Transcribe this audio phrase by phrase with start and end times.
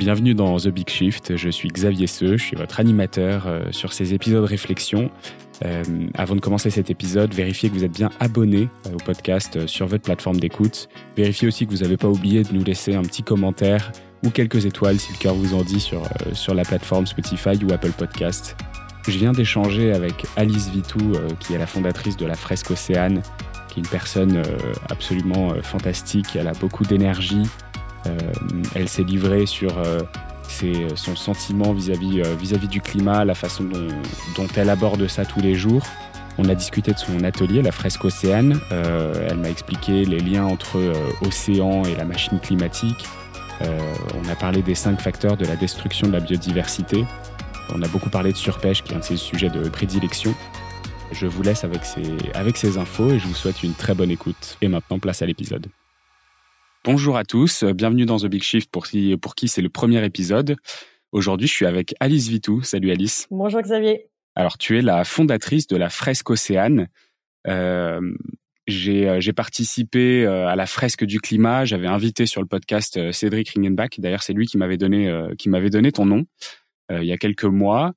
[0.00, 3.92] Bienvenue dans The Big Shift, je suis Xavier Seux, je suis votre animateur euh, sur
[3.92, 5.10] ces épisodes réflexion.
[5.62, 5.82] Euh,
[6.14, 9.86] avant de commencer cet épisode, vérifiez que vous êtes bien abonné euh, au podcast sur
[9.86, 10.88] votre plateforme d'écoute.
[11.18, 13.92] Vérifiez aussi que vous n'avez pas oublié de nous laisser un petit commentaire
[14.24, 17.70] ou quelques étoiles si le cœur vous en dit sur, sur la plateforme Spotify ou
[17.70, 18.56] Apple Podcast.
[19.06, 23.20] Je viens d'échanger avec Alice Vitou, qui est la fondatrice de la Fresque Océane,
[23.68, 24.42] qui est une personne
[24.88, 27.42] absolument fantastique, elle a beaucoup d'énergie,
[28.74, 30.00] elle s'est livrée sur euh,
[30.94, 35.54] son sentiment vis-à-vis euh, vis-à-vis du climat, la façon dont, elle aborde ça tous les
[35.54, 35.82] jours.
[36.38, 38.58] On a discuté de son atelier, la fresque Océane.
[38.70, 40.78] elle m'a expliqué les liens entre
[41.26, 43.04] océan et la machine climatique.
[43.60, 47.04] on a parlé des cinq facteurs de la destruction de la biodiversité.
[47.74, 50.34] On a beaucoup parlé de surpêche, qui est un de ses sujets de prédilection.
[51.12, 51.82] Je vous laisse avec
[52.34, 54.56] avec ces infos et je vous souhaite une très bonne écoute.
[54.62, 55.66] Et maintenant, place à l'épisode.
[56.82, 60.02] Bonjour à tous, bienvenue dans The Big Shift pour qui, pour qui c'est le premier
[60.02, 60.56] épisode.
[61.12, 62.62] Aujourd'hui, je suis avec Alice Vitou.
[62.62, 63.26] Salut Alice.
[63.30, 64.08] Bonjour Xavier.
[64.34, 66.88] Alors, tu es la fondatrice de la fresque Océane.
[67.46, 68.00] Euh,
[68.66, 71.66] j'ai, euh, j'ai participé euh, à la fresque du climat.
[71.66, 73.90] J'avais invité sur le podcast euh, Cédric Ringenbach.
[73.98, 76.24] D'ailleurs, c'est lui qui m'avait donné, qui m'avait donné ton nom
[76.90, 77.92] il y a quelques mois.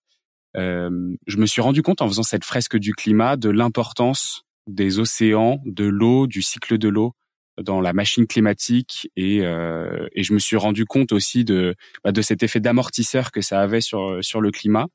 [0.56, 5.62] je me suis rendu compte en faisant cette fresque du climat de l'importance des océans,
[5.66, 7.16] de l'eau, du cycle de l'eau
[7.62, 12.12] dans la machine climatique et, euh, et je me suis rendu compte aussi de, bah,
[12.12, 14.88] de cet effet d'amortisseur que ça avait sur, sur le climat.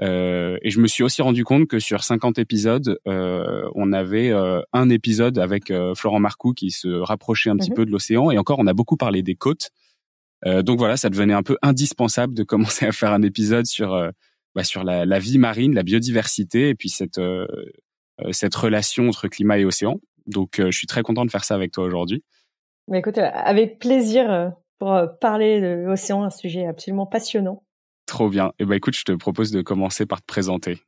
[0.00, 4.30] Euh, et je me suis aussi rendu compte que sur 50 épisodes, euh, on avait
[4.30, 7.90] euh, un épisode avec euh, Florent Marcoux qui se rapprochait un petit mmh peu de
[7.90, 8.30] l'océan.
[8.30, 9.70] Et encore, on a beaucoup parlé des côtes.
[10.46, 14.10] Euh, donc voilà, ça devenait un peu indispensable de commencer à faire un épisode sur,
[14.54, 17.20] bah, sur la, la, vie marine, la biodiversité et puis cette,
[18.32, 20.00] cette relation entre climat et océan.
[20.26, 22.22] Donc, euh, je suis très content de faire ça avec toi aujourd'hui.
[22.88, 27.62] Mais écoute, euh, avec plaisir euh, pour parler de l'océan, un sujet absolument passionnant.
[28.06, 28.48] Trop bien.
[28.58, 30.78] Et eh ben écoute, je te propose de commencer par te présenter.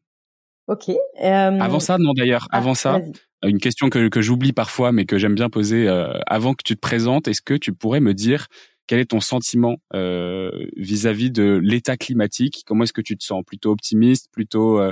[0.68, 0.90] Ok.
[1.18, 3.00] Avant ça, non d'ailleurs, ah, avant ça,
[3.42, 5.88] une question que, que j'oublie parfois, mais que j'aime bien poser
[6.26, 7.28] avant que tu te présentes.
[7.28, 8.48] Est-ce que tu pourrais me dire
[8.86, 12.64] quel est ton sentiment vis-à-vis de l'état climatique?
[12.66, 13.44] Comment est-ce que tu te sens?
[13.46, 14.82] Plutôt optimiste, plutôt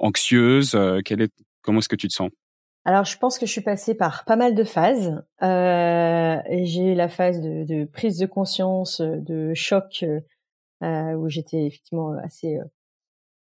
[0.00, 1.32] anxieuse Quel est
[1.68, 2.30] Comment est-ce que tu te sens?
[2.88, 5.22] Alors, je pense que je suis passée par pas mal de phases.
[5.42, 10.06] Euh, j'ai eu la phase de, de, prise de conscience, de choc,
[10.82, 12.64] euh, où j'étais effectivement assez euh,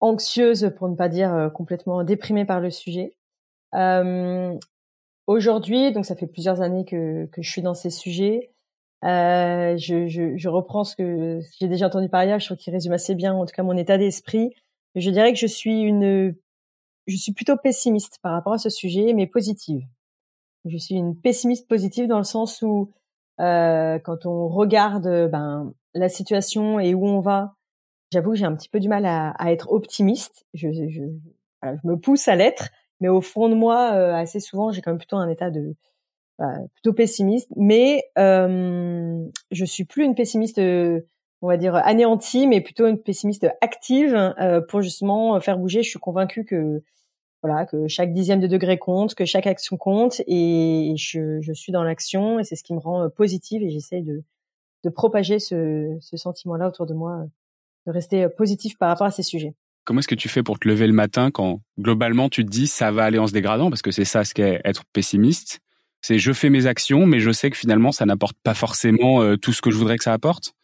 [0.00, 3.16] anxieuse, pour ne pas dire euh, complètement déprimée par le sujet.
[3.76, 4.58] Euh,
[5.28, 8.50] Aujourd'hui, donc ça fait plusieurs années que, que je suis dans ces sujets.
[9.04, 12.72] Euh, je, je, je, reprends ce que j'ai déjà entendu par ailleurs, je trouve qu'il
[12.72, 14.52] résume assez bien, en tout cas, mon état d'esprit.
[14.96, 16.34] Je dirais que je suis une
[17.08, 19.82] je suis plutôt pessimiste par rapport à ce sujet, mais positive.
[20.64, 22.92] Je suis une pessimiste positive dans le sens où
[23.40, 27.54] euh, quand on regarde ben, la situation et où on va,
[28.12, 30.46] j'avoue que j'ai un petit peu du mal à, être optimiste.
[30.54, 31.02] Je, je, je,
[31.84, 32.68] me pousse à l'être,
[33.00, 35.74] mais au fond de moi, euh, assez souvent, j'ai quand même plutôt un état de
[36.74, 37.50] plutôt pessimiste.
[37.56, 40.60] Mais euh, je suis plus une pessimiste
[41.40, 45.82] on va dire anéantie, mais plutôt une pessimiste active euh, pour justement faire bouger.
[45.82, 46.82] Je suis convaincue que
[47.42, 51.72] voilà que chaque dixième de degré compte, que chaque action compte, et je, je suis
[51.72, 54.24] dans l'action et c'est ce qui me rend euh, positive et j'essaye de,
[54.84, 57.24] de propager ce, ce sentiment-là autour de moi,
[57.86, 59.54] de rester euh, positif par rapport à ces sujets.
[59.84, 62.66] Comment est-ce que tu fais pour te lever le matin quand globalement tu te dis
[62.66, 63.70] ça va aller en se dégradant?
[63.70, 65.60] Parce que c'est ça ce qu'est être pessimiste.
[66.02, 69.36] C'est je fais mes actions mais je sais que finalement ça n'apporte pas forcément euh,
[69.36, 70.54] tout ce que je voudrais que ça apporte?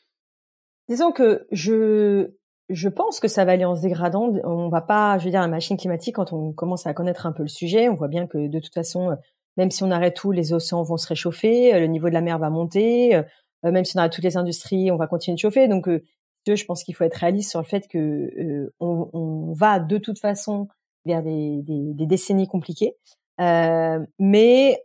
[0.88, 2.32] Disons que je
[2.68, 4.32] je pense que ça va aller en se dégradant.
[4.44, 7.32] On va pas, je veux dire, la machine climatique, quand on commence à connaître un
[7.32, 9.16] peu le sujet, on voit bien que de toute façon, euh,
[9.56, 12.22] même si on arrête tout, les océans vont se réchauffer, euh, le niveau de la
[12.22, 13.22] mer va monter, euh,
[13.62, 15.68] même si on arrête toutes les industries, on va continuer de chauffer.
[15.68, 15.88] Donc,
[16.46, 20.18] je pense qu'il faut être réaliste sur le fait que on, on, va de toute
[20.18, 20.68] façon
[21.06, 22.96] vers des, des, des décennies compliquées.
[23.38, 24.82] mais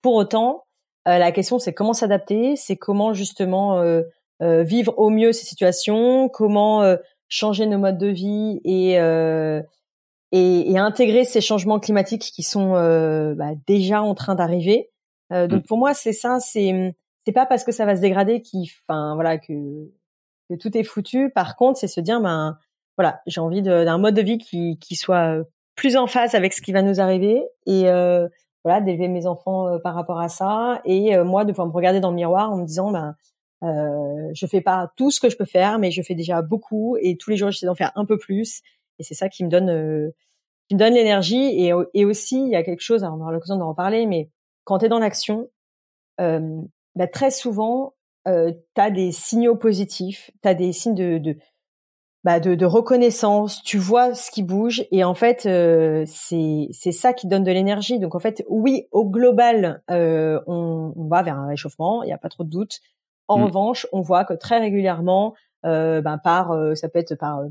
[0.00, 0.64] pour autant,
[1.04, 4.02] la question c'est comment s'adapter, c'est comment justement euh,
[4.40, 6.96] vivre au mieux ces situations, comment euh,
[7.28, 9.62] changer nos modes de vie et, euh,
[10.32, 14.90] et, et, intégrer ces changements climatiques qui sont bah, déjà en train d'arriver.
[15.30, 15.62] donc mmh.
[15.62, 16.94] pour moi, c'est ça, c'est
[17.24, 19.90] c'est pas parce que ça va se dégrader qui, enfin voilà, que,
[20.50, 21.30] que tout est foutu.
[21.30, 22.58] Par contre, c'est se dire, ben
[22.98, 25.38] voilà, j'ai envie d'un mode de vie qui, qui soit
[25.74, 28.28] plus en phase avec ce qui va nous arriver et euh,
[28.62, 32.10] voilà, d'élever mes enfants par rapport à ça et moi de pouvoir me regarder dans
[32.10, 33.16] le miroir en me disant, ben
[33.64, 36.96] euh, je fais pas tout ce que je peux faire, mais je fais déjà beaucoup
[37.00, 38.62] et tous les jours j'essaie d'en faire un peu plus.
[38.98, 40.10] Et c'est ça qui me donne, euh,
[40.68, 41.44] qui me donne l'énergie.
[41.64, 44.30] Et, et aussi, il y a quelque chose, on aura l'occasion d'en reparler, mais
[44.64, 45.48] quand tu es dans l'action,
[46.20, 46.60] euh,
[46.94, 47.94] bah, très souvent,
[48.26, 51.36] euh, tu as des signaux positifs, tu as des signes de, de,
[52.24, 56.92] bah de, de, reconnaissance, tu vois ce qui bouge et en fait euh, c'est c'est
[56.92, 57.98] ça qui donne de l'énergie.
[57.98, 62.12] Donc en fait oui au global euh, on, on, va vers un réchauffement, il n'y
[62.12, 62.80] a pas trop de doute.
[63.28, 63.44] En mmh.
[63.44, 65.34] revanche on voit que très régulièrement
[65.64, 67.48] euh, ben par euh, ça peut être par euh,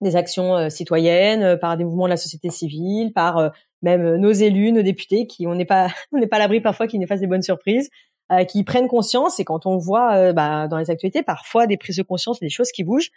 [0.00, 3.50] des actions citoyennes, par des mouvements de la société civile, par
[3.80, 6.86] même nos élus, nos députés qui on n'est pas on n'est pas à l'abri parfois
[6.86, 7.88] qu'ils nous fassent des bonnes surprises.
[8.32, 11.76] Euh, qui prennent conscience et quand on voit euh, bah, dans les actualités parfois des
[11.76, 13.12] prises de conscience, des choses qui bougent,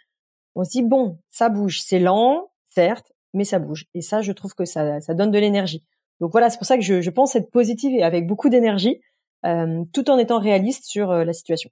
[0.54, 3.86] on se dit bon, ça bouge, c'est lent, certes, mais ça bouge.
[3.94, 5.82] Et ça, je trouve que ça, ça donne de l'énergie.
[6.20, 9.00] Donc voilà, c'est pour ça que je, je, pense être positive et avec beaucoup d'énergie,
[9.46, 11.70] euh, tout en étant réaliste sur la situation.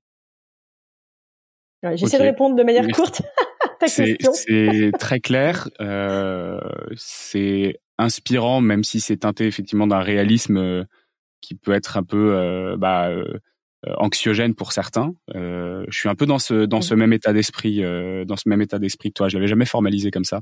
[1.94, 3.22] J'essaie de répondre de manière courte
[3.62, 4.32] à ta question.
[4.32, 5.68] C'est très clair.
[5.80, 6.58] Euh,
[6.96, 10.86] c'est inspirant, même si c'est teinté effectivement d'un réalisme
[11.40, 13.38] qui peut être un peu euh, bah, euh,
[13.96, 15.14] anxiogène pour certains.
[15.34, 17.80] Euh, je suis un peu dans ce dans ce même état d'esprit,
[18.26, 19.28] dans ce même état d'esprit que toi.
[19.28, 20.40] Je l'avais jamais formalisé comme ça.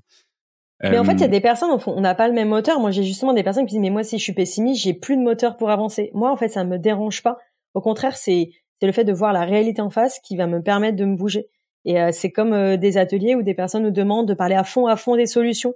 [0.82, 2.80] Mais en fait, il y a des personnes, on n'a pas le même moteur.
[2.80, 5.16] Moi, j'ai justement des personnes qui disent, mais moi, si je suis pessimiste, j'ai plus
[5.16, 6.10] de moteur pour avancer.
[6.12, 7.38] Moi, en fait, ça me dérange pas.
[7.72, 8.50] Au contraire, c'est
[8.80, 11.16] c'est le fait de voir la réalité en face qui va me permettre de me
[11.16, 11.48] bouger.
[11.84, 14.96] Et c'est comme des ateliers où des personnes nous demandent de parler à fond, à
[14.96, 15.72] fond des solutions.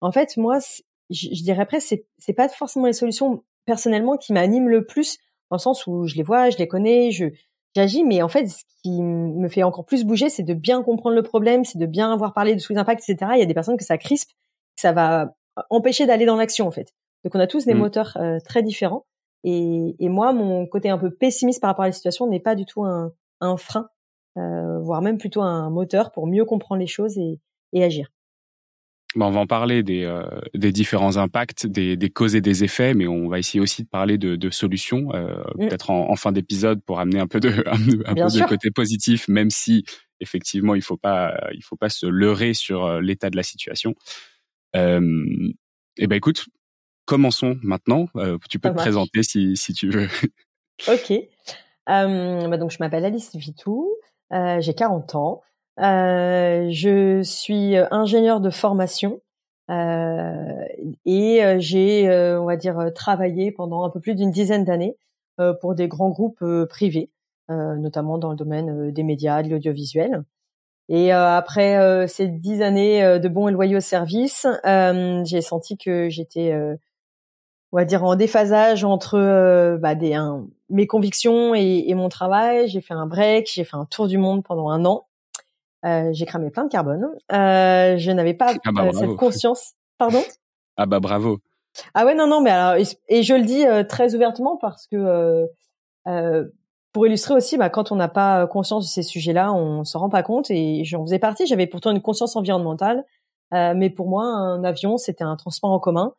[0.00, 0.58] En fait, moi,
[1.10, 5.18] je, dirais presque, c'est c'est pas forcément les solutions personnellement qui m'anime le plus
[5.50, 7.26] dans le sens où je les vois, je les connais, je
[7.76, 11.14] j'agis, mais en fait, ce qui me fait encore plus bouger, c'est de bien comprendre
[11.14, 13.32] le problème, c'est de bien avoir parlé de sous les impacts, etc.
[13.34, 14.30] Il y a des personnes que ça crispe,
[14.76, 15.34] ça va
[15.70, 16.92] empêcher d'aller dans l'action en fait.
[17.24, 17.78] Donc on a tous des mmh.
[17.78, 19.04] moteurs euh, très différents.
[19.44, 22.54] Et, et, moi, mon côté un peu pessimiste par rapport à la situation n'est pas
[22.54, 23.88] du tout un, un frein,
[24.38, 27.40] euh, voire même plutôt un moteur pour mieux comprendre les choses et,
[27.72, 28.08] et agir
[29.20, 30.24] on va en parler des, euh,
[30.54, 33.88] des différents impacts, des, des, causes et des effets, mais on va essayer aussi de
[33.88, 35.68] parler de, de solutions, euh, mm.
[35.68, 39.28] peut-être en, en, fin d'épisode pour amener un peu de, un, peu de côté positif,
[39.28, 39.84] même si
[40.20, 43.94] effectivement il faut pas il faut pas se leurrer sur euh, l'état de la situation.
[44.76, 45.52] Euh,
[45.98, 46.46] eh ben écoute,
[47.04, 48.06] commençons maintenant.
[48.16, 50.08] Euh, tu peux te présenter si, si tu veux.
[50.88, 51.12] ok.
[51.86, 53.90] Bah donc je m'appelle Alice Vitou,
[54.30, 55.42] j'ai 40 ans.
[55.80, 59.22] Euh, je suis euh, ingénieur de formation
[59.70, 60.64] euh,
[61.06, 62.08] et euh, j'ai,
[62.38, 64.96] on va dire, travaillé pendant un peu plus d'une dizaine d'années
[65.60, 67.10] pour des grands groupes privés,
[67.48, 70.22] notamment dans le domaine des médias, de l'audiovisuel.
[70.88, 76.54] Et après ces dix années de bons et loyaux services, j'ai senti que j'étais,
[77.72, 80.16] on va dire, en déphasage entre bah, des,
[80.68, 82.68] mes convictions et, et mon travail.
[82.68, 85.06] J'ai fait un break, j'ai fait un tour du monde pendant un an.
[85.84, 87.08] Euh, j'ai cramé plein de carbone.
[87.32, 89.72] Euh, je n'avais pas ah bah, euh, cette conscience.
[89.98, 90.22] Pardon?
[90.76, 91.38] Ah bah bravo.
[91.94, 92.74] Ah ouais non non mais alors
[93.08, 95.46] et, je le dis très ouvertement parce que
[96.92, 100.10] pour illustrer aussi, bah, quand on n'a pas conscience de ces sujets-là, on s'en rend
[100.10, 100.50] pas compte.
[100.50, 101.46] Et j'en faisais partie.
[101.46, 103.04] J'avais pourtant une conscience environnementale,
[103.50, 106.12] mais pour moi, un avion, c'était un transport en commun.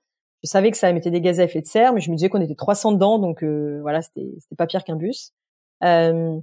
[0.44, 2.30] Je savais que ça émettait des gaz à effet de serre, mais je me disais
[2.30, 5.32] qu'on était 300 dedans, donc voilà, c'était c'était pas pire qu'un bus.
[5.84, 6.40] Euh,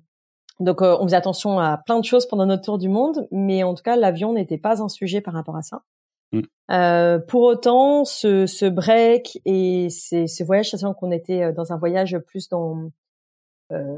[0.61, 3.62] donc euh, on faisait attention à plein de choses pendant notre tour du monde, mais
[3.62, 5.82] en tout cas l'avion n'était pas un sujet par rapport à ça.
[6.32, 6.41] Mm.
[6.70, 11.73] Euh, pour autant, ce, ce break et ces, ce voyage, sachant qu'on était euh, dans
[11.73, 12.91] un voyage plus dans,
[13.72, 13.96] euh,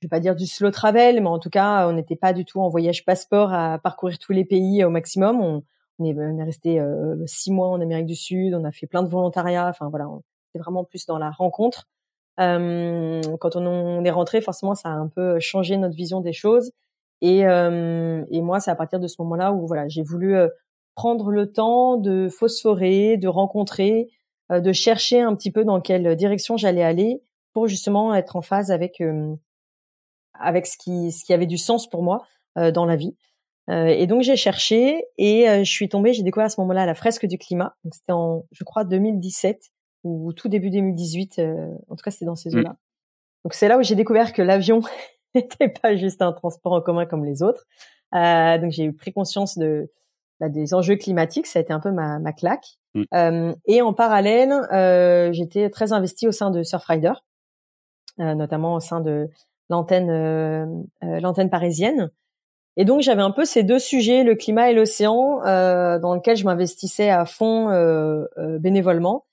[0.00, 2.44] je vais pas dire du slow travel, mais en tout cas, on n'était pas du
[2.44, 5.40] tout en voyage passeport à parcourir tous les pays au maximum.
[5.40, 5.62] On,
[5.98, 8.86] on est, on est resté euh, six mois en Amérique du Sud, on a fait
[8.86, 9.68] plein de volontariat.
[9.68, 11.86] Enfin voilà, on était vraiment plus dans la rencontre.
[12.40, 16.72] Euh, quand on, est rentré, forcément, ça a un peu changé notre vision des choses.
[17.20, 20.48] Et, euh, et moi, c'est à partir de ce moment-là où voilà, j'ai voulu euh,
[20.94, 24.08] prendre le temps de phosphorer, de rencontrer,
[24.50, 27.22] de chercher un petit peu dans quelle direction j'allais aller
[27.52, 29.02] pour justement être en phase avec
[30.38, 33.16] avec ce qui ce qui avait du sens pour moi dans la vie.
[33.68, 37.26] Et donc j'ai cherché et je suis tombée, j'ai découvert à ce moment-là la fresque
[37.26, 37.74] du climat.
[37.84, 39.72] Donc c'était en je crois 2017
[40.04, 41.38] ou tout début 2018.
[41.38, 42.58] Euh, en tout cas, c'était dans ces mmh.
[42.58, 42.76] eaux-là.
[43.44, 44.80] Donc c'est là où j'ai découvert que l'avion
[45.34, 47.66] n'était pas juste un transport en commun comme les autres.
[48.14, 49.90] Euh, donc j'ai eu pris conscience de
[50.38, 51.46] bah, des enjeux climatiques.
[51.46, 52.78] Ça a été un peu ma, ma claque.
[52.94, 53.02] Mmh.
[53.14, 57.12] Euh, et en parallèle, euh, j'étais très investie au sein de Surfrider,
[58.20, 59.28] euh, notamment au sein de
[59.68, 60.66] l'antenne euh,
[61.00, 62.10] l'antenne parisienne.
[62.76, 65.40] Et donc j'avais un peu ces deux sujets, le climat et l'océan,
[65.98, 67.68] dans lequel je m'investissais à fond
[68.58, 69.26] bénévolement.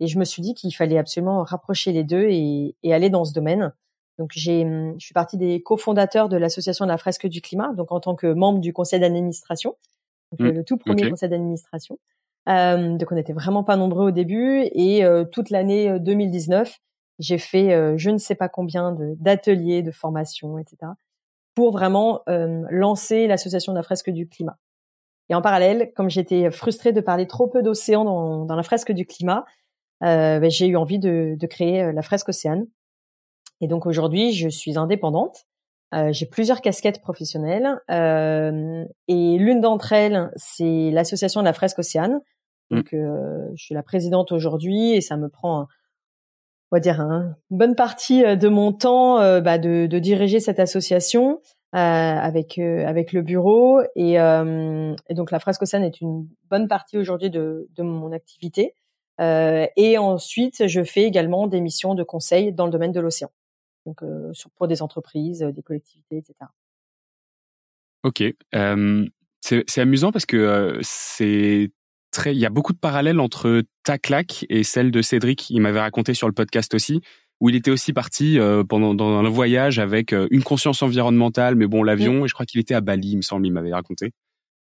[0.00, 3.24] Et je me suis dit qu'il fallait absolument rapprocher les deux et, et aller dans
[3.24, 3.72] ce domaine.
[4.18, 4.64] Donc j'ai,
[4.98, 8.16] je suis partie des cofondateurs de l'association de la fresque du climat, donc en tant
[8.16, 9.76] que membre du conseil d'administration,
[10.38, 10.48] mmh.
[10.48, 11.98] le tout premier conseil d'administration.
[12.48, 16.72] Euh, donc on n'était vraiment pas nombreux au début et euh, toute l'année 2019, euh,
[17.18, 20.92] j'ai fait euh, je ne sais pas combien de d'ateliers, de formations, etc.
[21.58, 22.22] pour vraiment
[22.70, 24.58] lancer l'association de la fresque du climat.
[25.28, 28.92] Et en parallèle, comme j'étais frustrée de parler trop peu d'océan dans, dans, la fresque
[28.92, 29.44] du climat,
[30.00, 32.66] ben, j'ai eu envie de, de créer la fresque Océane.
[33.60, 35.48] Et donc aujourd'hui, je suis indépendante.
[35.94, 41.78] Euh, j'ai plusieurs casquettes professionnelles euh, et l'une d'entre elles, c'est l'association de la fresque
[41.78, 42.20] Océane.
[42.70, 42.76] Mmh.
[42.76, 45.66] Donc, euh, je suis la présidente aujourd'hui et ça me prend,
[46.70, 50.40] on va dire, une bonne partie euh, de mon temps euh, bah, de, de, diriger
[50.40, 51.40] cette association
[51.72, 57.28] avec avec le bureau et, et, donc la fresque Océane est une bonne partie aujourd'hui
[57.28, 58.72] de, de mon activité.
[59.18, 63.28] et ensuite, je fais également des missions de conseil dans le domaine de l'océan
[63.88, 66.34] donc euh, pour des entreprises, des collectivités, etc.
[68.04, 68.22] Ok,
[69.40, 71.70] c'est amusant parce que c'est
[72.10, 75.50] très, il y a beaucoup de parallèles entre ta claque et celle de Cédric.
[75.50, 77.00] Il m'avait raconté sur le podcast aussi,
[77.40, 78.38] où il était aussi parti
[78.68, 82.24] pendant dans un voyage avec une conscience environnementale, mais bon l'avion.
[82.24, 84.12] Et je crois qu'il était à Bali, il me semble, il m'avait raconté.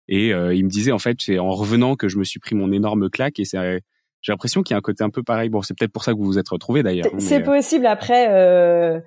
[0.10, 2.72] Et il me disait en fait, c'est en revenant que je me suis pris mon
[2.72, 3.82] énorme claque et c'est
[4.22, 5.50] j'ai l'impression qu'il y a un côté un peu pareil.
[5.50, 7.06] Bon, c'est peut-être pour ça que vous vous êtes retrouvés d'ailleurs.
[7.18, 7.86] C'est euh, possible.
[7.86, 9.00] Après, euh,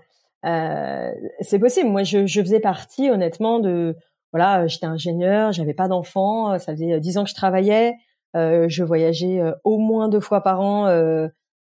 [0.47, 1.11] euh,
[1.41, 1.91] c'est possible.
[1.91, 3.97] Moi, je, je, faisais partie, honnêtement, de
[4.33, 7.93] voilà, j'étais ingénieur, j'avais pas d'enfant, ça faisait dix ans que je travaillais, euh,
[8.35, 10.87] je voyageais au moins deux fois par an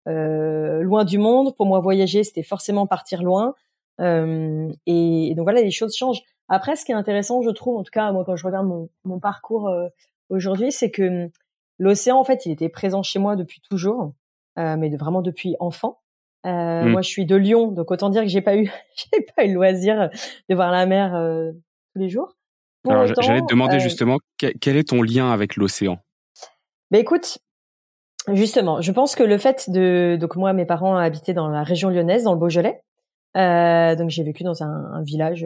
[0.05, 1.55] loin du monde.
[1.55, 3.55] Pour moi, voyager, c'était forcément partir loin.
[4.00, 4.03] Et,
[4.86, 6.22] et, donc voilà, les choses changent.
[6.50, 8.89] Après, ce qui est intéressant, je trouve, en tout cas, moi, quand je regarde mon,
[9.05, 9.74] mon parcours
[10.29, 11.29] aujourd'hui, c'est que
[11.79, 14.13] L'océan, en fait, il était présent chez moi depuis toujours,
[14.60, 16.00] euh, mais vraiment depuis enfant.
[16.46, 16.91] Euh, mmh.
[16.91, 18.72] Moi, je suis de Lyon, donc autant dire que j'ai pas eu,
[19.13, 20.10] j'ai pas eu le loisir
[20.50, 21.51] de voir la mer euh,
[21.93, 22.36] tous les jours.
[22.88, 26.00] Alors, j'allais te demander justement quel est ton lien avec l'océan?
[26.93, 27.39] Ben écoute,
[28.31, 31.89] justement, je pense que le fait de, donc moi, mes parents habitaient dans la région
[31.89, 32.81] lyonnaise, dans le Beaujolais.
[33.35, 35.45] donc j'ai vécu dans un, un village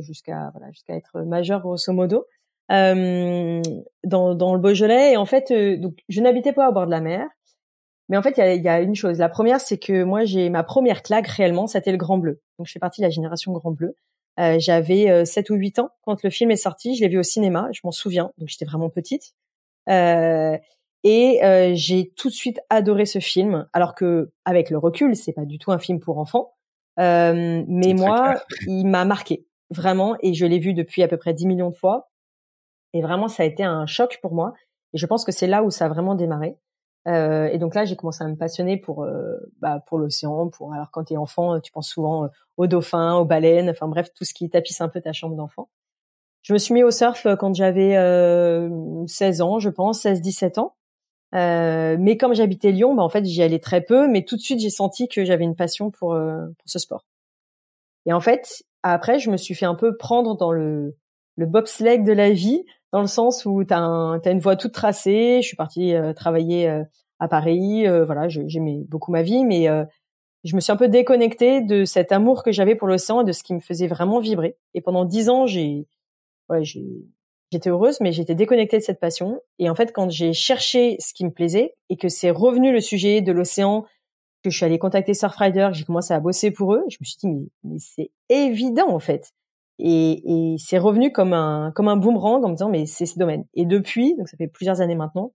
[0.00, 2.26] jusqu'à voilà, jusqu'à être majeur grosso modo
[2.70, 3.62] euh,
[4.04, 5.12] dans, dans le Beaujolais.
[5.12, 7.26] Et en fait, euh, donc je n'habitais pas au bord de la mer.
[8.10, 9.18] Mais en fait, il y a, y a, une chose.
[9.18, 12.42] La première, c'est que moi, j'ai ma première claque réellement, c'était le Grand Bleu.
[12.58, 13.96] Donc, je fais partie de la génération Grand Bleu.
[14.38, 16.96] Euh, J'avais 7 euh, ou 8 ans quand le film est sorti.
[16.96, 18.30] Je l'ai vu au cinéma, je m'en souviens.
[18.36, 19.32] Donc, j'étais vraiment petite.
[19.88, 20.56] Euh,
[21.02, 25.32] et euh, j'ai tout de suite adoré ce film, alors que avec le recul, c'est
[25.32, 26.54] pas du tout un film pour enfants.
[26.96, 31.46] mais moi, il m'a marqué vraiment, et je l'ai vu depuis à peu près 10
[31.46, 32.10] millions de fois.
[32.92, 34.54] Et vraiment, ça a été un choc pour moi.
[34.92, 36.56] Et je pense que c'est là où ça a vraiment démarré.
[37.06, 40.48] Euh, et donc là, j'ai commencé à me passionner pour euh, bah, pour l'océan.
[40.48, 44.08] Pour alors quand t'es enfant, tu penses souvent euh, aux dauphins, aux baleines, enfin bref,
[44.14, 45.68] tout ce qui tapisse un peu ta chambre d'enfant.
[46.44, 47.96] Je me suis mis au surf quand j'avais
[49.06, 50.76] 16 ans, je pense, 16-17 ans.
[51.32, 54.06] mais comme j'habitais Lyon, bah, en fait, j'y allais très peu.
[54.06, 57.04] Mais tout de suite, j'ai senti que j'avais une passion pour pour ce sport.
[58.06, 60.96] Et en fait, après, je me suis fait un peu prendre dans le
[61.36, 64.72] le bobsleigh de la vie dans le sens où tu as, as, une voie toute
[64.72, 65.40] tracée.
[65.42, 66.84] Je suis partie euh, travailler euh,
[67.18, 67.88] à Paris.
[67.88, 69.68] Euh, voilà, j'aimais beaucoup ma vie, mais
[70.44, 73.32] je me suis un peu déconnectée de cet amour que j'avais pour l'océan et de
[73.32, 74.56] ce qui me faisait vraiment vibrer.
[74.74, 75.86] Et pendant dix ans, j'ai,
[76.48, 79.40] ouais, j'étais heureuse, mais j'étais déconnectée de cette passion.
[79.58, 82.80] Et en fait, quand j'ai cherché ce qui me plaisait et que c'est revenu le
[82.80, 83.84] sujet de l'océan,
[84.42, 87.04] que je suis allée contacter Surfrider, que j'ai commencé à bosser pour eux, je me
[87.04, 89.32] suis dit mais, mais c'est évident en fait.
[89.78, 93.18] Et, et c'est revenu comme un comme un boomerang en me disant mais c'est ce
[93.18, 93.44] domaine.
[93.54, 95.32] Et depuis, donc ça fait plusieurs années maintenant,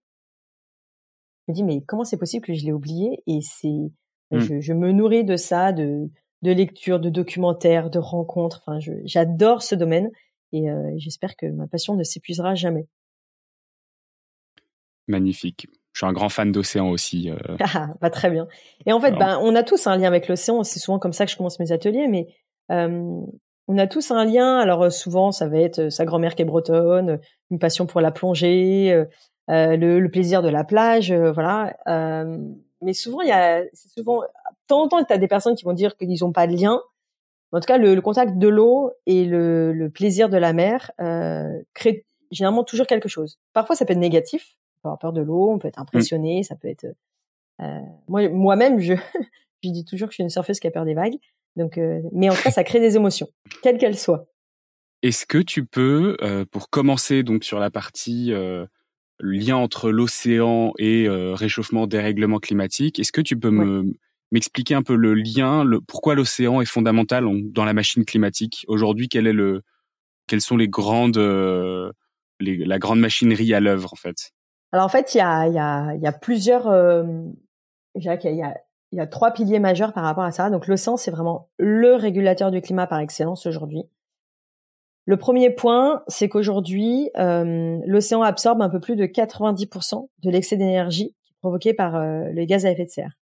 [1.47, 3.91] je me dis mais comment c'est possible que je l'ai oublié Et c'est
[4.31, 4.39] mmh.
[4.39, 6.09] je, je, me nourris de ça, de
[6.41, 8.63] de lectures, de documentaires, de rencontres.
[8.65, 10.09] Enfin, j'adore ce domaine
[10.51, 12.87] et euh, j'espère que ma passion ne s'épuisera jamais.
[15.07, 15.67] Magnifique.
[15.93, 17.29] Je suis un grand fan d'océan aussi.
[17.29, 17.57] Euh...
[17.59, 18.47] Ah, bah, très bien.
[18.85, 20.63] Et en fait, ben, on a tous un lien avec l'océan.
[20.63, 22.27] C'est souvent comme ça que je commence mes ateliers, mais
[22.71, 23.21] euh,
[23.69, 24.57] on a tous un lien.
[24.57, 27.17] Alors euh, souvent, ça va être euh, sa grand-mère qui est bretonne, euh,
[27.51, 29.05] une passion pour la plongée,
[29.47, 31.75] le, plaisir de la plage, voilà.
[32.81, 34.27] mais souvent, il y a, c'est souvent, de
[34.67, 36.81] temps en temps, tu as des personnes qui vont dire qu'ils n'ont pas de lien.
[37.51, 40.91] En tout cas, le, contact de l'eau et le, plaisir de la mer
[41.73, 43.39] crée généralement toujours quelque chose.
[43.53, 44.55] Parfois, ça peut être négatif.
[44.77, 46.85] On peut avoir peur de l'eau, on peut être impressionné, ça peut être.
[48.07, 48.93] moi, moi-même, je,
[49.63, 51.17] je dis toujours que je suis une surfeuse qui a peur des vagues.
[51.55, 53.27] Donc, euh, mais en tout cas, ça crée des émotions,
[53.61, 54.27] quelles qu'elles soient.
[55.01, 58.65] Est-ce que tu peux, euh, pour commencer donc sur la partie euh,
[59.19, 63.93] lien entre l'océan et réchauffement, dérèglement climatique, est-ce que tu peux me
[64.31, 68.65] m'expliquer un peu le lien, le, pourquoi l'océan est fondamental dans la machine climatique?
[68.67, 69.61] Aujourd'hui Quel est le,
[70.27, 71.17] quelles sont les grandes,
[72.39, 74.31] les, la grande machinerie à l'œuvre en fait?
[74.71, 76.67] Alors en fait, il y a, y a, y a plusieurs,
[77.95, 78.55] il y a, il y a
[78.91, 80.49] il y a trois piliers majeurs par rapport à ça.
[80.49, 83.83] Donc l'océan, c'est vraiment le régulateur du climat par excellence aujourd'hui.
[85.05, 90.55] Le premier point, c'est qu'aujourd'hui, euh, l'océan absorbe un peu plus de 90% de l'excès
[90.55, 93.17] d'énergie provoqué par euh, les gaz à effet de serre.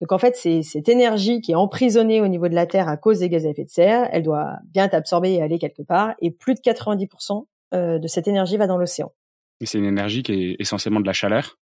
[0.00, 2.96] Donc en fait, c'est cette énergie qui est emprisonnée au niveau de la Terre à
[2.96, 5.82] cause des gaz à effet de serre, elle doit bien être absorbée et aller quelque
[5.82, 9.12] part, et plus de 90% euh, de cette énergie va dans l'océan.
[9.60, 11.58] Et c'est une énergie qui est essentiellement de la chaleur?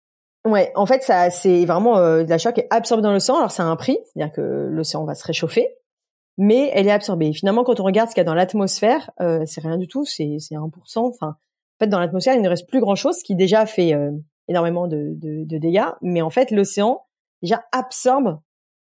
[0.47, 3.37] Ouais, en fait, ça, c'est vraiment euh, de la chaleur qui est absorbée dans l'océan.
[3.37, 5.68] Alors, c'est un prix, c'est-à-dire que l'océan va se réchauffer,
[6.37, 7.33] mais elle est absorbée.
[7.33, 10.04] finalement, quand on regarde ce qu'il y a dans l'atmosphère, euh, c'est rien du tout,
[10.04, 10.71] c'est c'est 1%.
[10.99, 14.12] Enfin, en fait, dans l'atmosphère, il ne reste plus grand-chose, ce qui déjà fait euh,
[14.47, 15.90] énormément de, de, de, dégâts.
[16.00, 17.02] Mais en fait, l'océan
[17.42, 18.40] déjà absorbe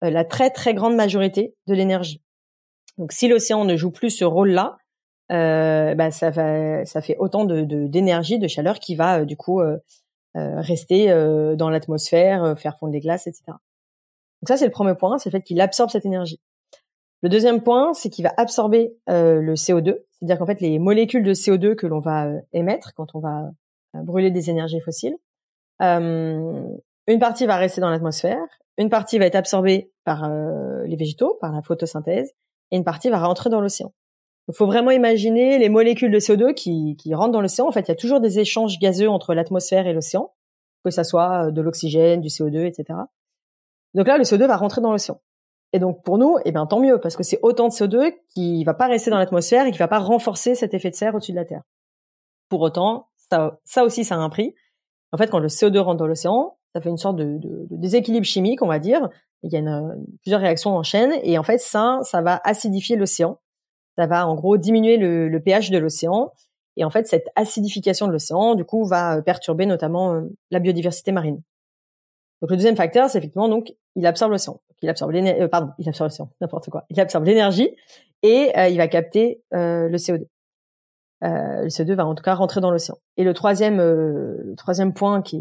[0.05, 2.23] euh, la très très grande majorité de l'énergie.
[2.99, 4.77] Donc, si l'océan ne joue plus ce rôle-là,
[5.33, 9.63] euh, bah, ça, fait autant d'énergie, de, chaleur qui va du coup
[10.35, 11.07] rester
[11.57, 13.45] dans l'atmosphère, faire fondre les glaces, etc.
[13.47, 16.41] Donc ça, c'est le premier point, c'est le fait qu'il absorbe cette énergie.
[17.23, 21.23] Le deuxième point, c'est qu'il va absorber euh, le CO2, c'est-à-dire qu'en fait les molécules
[21.23, 23.51] de CO2 que l'on va euh, émettre quand on va
[23.95, 25.17] euh, brûler des énergies fossiles,
[27.07, 28.47] une partie va rester dans l'atmosphère,
[28.79, 30.29] une partie va être absorbée par
[30.85, 32.33] les végétaux, par la photosynthèse,
[32.71, 33.93] et une partie va rentrer dans l'océan.
[34.49, 37.69] Il faut vraiment imaginer les molécules de CO2 qui, rentrent dans l'océan.
[37.69, 40.33] En fait, il y a toujours des échanges gazeux entre l'atmosphère et l'océan,
[40.85, 42.99] que ça soit de l'oxygène, du CO2, etc.
[43.95, 45.21] Donc là, le CO2 va rentrer dans l'océan.
[45.73, 48.65] Et donc pour nous, eh bien tant mieux parce que c'est autant de CO2 qui
[48.65, 51.31] va pas rester dans l'atmosphère et qui va pas renforcer cet effet de serre au-dessus
[51.31, 51.63] de la Terre.
[52.49, 54.55] Pour autant, ça, ça aussi, ça a un prix.
[55.13, 58.63] En fait, quand le CO2 rentre dans l'océan, ça fait une sorte de, déséquilibre chimique,
[58.63, 59.09] on va dire.
[59.43, 62.97] Il y a une, plusieurs réactions en chaîne et en fait, ça, ça va acidifier
[62.97, 63.41] l'océan.
[63.97, 66.33] Ça va en gros diminuer le, pH de l'océan.
[66.77, 71.13] Et en fait, cette acidification de l'océan, du coup, va perturber notamment euh, la biodiversité
[71.13, 71.43] marine.
[72.41, 74.61] Donc le deuxième facteur, c'est effectivement donc il absorbe l'océan.
[74.83, 76.85] Il absorbe l'énergie, euh, pardon, il absorbe l'océan, n'importe quoi.
[76.89, 77.71] Il absorbe l'énergie
[78.23, 80.27] et euh, il va capter euh, le CO2.
[81.21, 82.97] le CO2 va en tout cas rentrer dans l'océan.
[83.17, 85.41] Et le troisième, le troisième point qui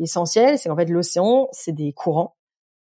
[0.00, 2.36] essentiel, c'est qu'en fait l'océan, c'est des courants.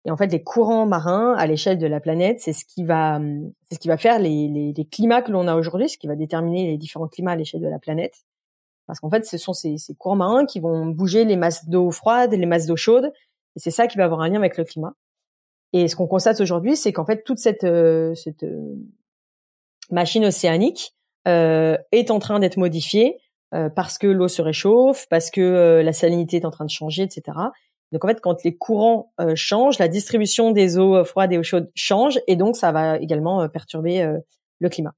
[0.05, 3.19] Et en fait, les courants marins à l'échelle de la planète, c'est ce qui va,
[3.63, 6.15] c'est ce qui va faire les, les, climats que l'on a aujourd'hui, ce qui va
[6.15, 8.23] déterminer les différents climats à l'échelle de la planète.
[8.85, 12.33] Parce qu'en fait, ce sont ces, courants marins qui vont bouger les masses d'eau froide
[12.33, 13.11] les masses d'eau chaude.
[13.55, 14.93] Et c'est ça qui va avoir un lien avec le climat.
[15.73, 18.75] Et ce qu'on constate aujourd'hui, c'est qu'en fait, toute cette, euh, cette euh,
[19.89, 20.95] machine océanique
[21.27, 23.17] euh, est en train d'être modifiée
[23.53, 27.03] euh, parce que l'eau se réchauffe, parce que la salinité est en train de changer,
[27.03, 27.37] etc.
[27.91, 31.71] Donc en fait, quand les courants changent, la distribution des eaux froides et eaux chaudes
[31.75, 34.05] change, et donc ça va également perturber
[34.59, 34.95] le climat.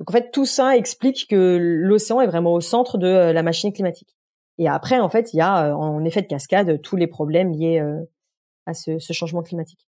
[0.00, 3.42] Donc en fait, tout ça explique que l'océan est vraiment au centre de euh, la
[3.42, 4.14] machine climatique.
[4.58, 7.52] Et après, en fait, il y a euh, en effet de cascade tous les problèmes
[7.52, 8.00] liés euh,
[8.66, 9.86] à ce, changement climatique.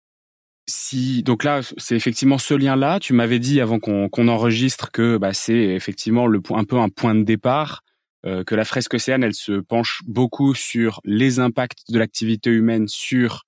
[0.68, 3.00] Si donc là, c'est effectivement ce lien-là.
[3.00, 7.16] Tu m'avais dit avant qu'on enregistre que bah, c'est effectivement le un peu un point
[7.16, 7.84] de départ,
[8.24, 13.44] que la fresque océane, elle se penche beaucoup sur les impacts de l'activité humaine sur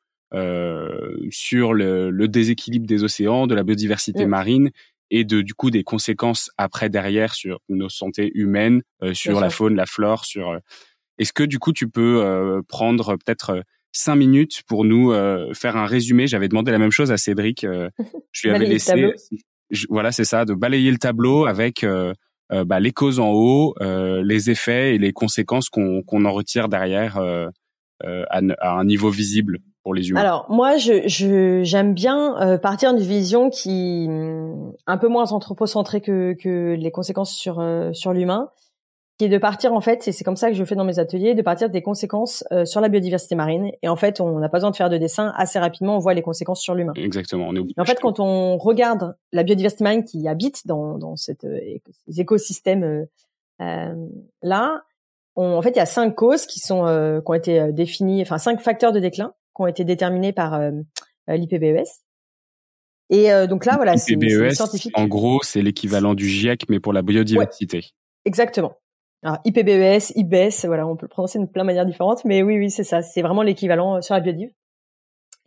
[1.31, 4.69] sur le, déséquilibre des océans, de la biodiversité marine
[5.09, 9.49] et de du coup des conséquences après derrière sur nos santé humaines, euh, sur la
[9.49, 10.49] faune, la flore, sur.
[10.49, 10.59] Euh,
[11.17, 13.63] est-ce que du coup tu peux euh, prendre peut-être
[13.97, 15.13] cinq minutes pour nous
[15.53, 17.65] faire un résumé J'avais demandé la même chose à Cédric.
[18.31, 19.13] je lui avais laissé.
[19.89, 21.85] voilà, c'est ça, de balayer le tableau avec
[22.49, 27.17] bah, les causes en haut, les effets et les conséquences qu'on qu'on en retire derrière
[27.17, 27.49] à,
[28.29, 29.59] à un niveau visible
[29.93, 35.07] les humains Alors moi, je j'aime bien euh, partir d'une vision qui mm, un peu
[35.07, 38.49] moins anthropocentrée que, que les conséquences sur euh, sur l'humain,
[39.17, 40.99] qui est de partir en fait, et c'est comme ça que je fais dans mes
[40.99, 43.71] ateliers, de partir des conséquences euh, sur la biodiversité marine.
[43.81, 46.13] Et en fait, on n'a pas besoin de faire de dessin, assez rapidement, on voit
[46.13, 46.93] les conséquences sur l'humain.
[46.95, 47.47] Exactement.
[47.49, 51.47] On est en fait, quand on regarde la biodiversité marine qui habite dans dans cette,
[52.07, 53.07] ces écosystèmes
[53.59, 54.83] là,
[55.35, 56.83] en fait, il y a cinq causes qui sont
[57.25, 60.71] qui ont été définies, enfin cinq facteurs de déclin qui ont été déterminés par euh,
[61.29, 61.89] euh, l'IPBES.
[63.09, 64.17] Et euh, donc là, voilà, c'est
[64.53, 64.97] scientifique.
[64.97, 67.85] En gros, c'est l'équivalent du GIEC, mais pour la biodiversité.
[68.25, 68.77] exactement.
[69.23, 72.57] Alors IPBES, IBES, voilà, on peut le prononcer de plein de manières différentes, mais oui,
[72.57, 73.01] oui, c'est ça.
[73.01, 74.51] C'est vraiment l'équivalent sur la biodive.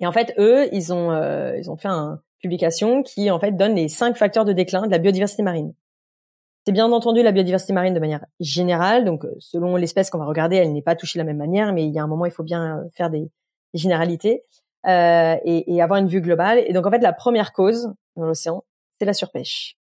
[0.00, 1.12] Et en fait, eux, ils ont,
[1.56, 4.90] ils ont fait une publication qui en fait donne les cinq facteurs de déclin de
[4.90, 5.74] la biodiversité marine.
[6.66, 10.56] C'est bien entendu la biodiversité marine de manière générale, donc selon l'espèce qu'on va regarder,
[10.56, 12.32] elle n'est pas touchée de la même manière, mais il y a un moment, il
[12.32, 13.30] faut bien faire des,
[13.74, 14.42] généralités
[14.86, 16.62] euh, et, avoir une vue globale.
[16.66, 18.64] Et donc en fait, la première cause dans l'océan,
[18.98, 19.76] c'est la surpêche.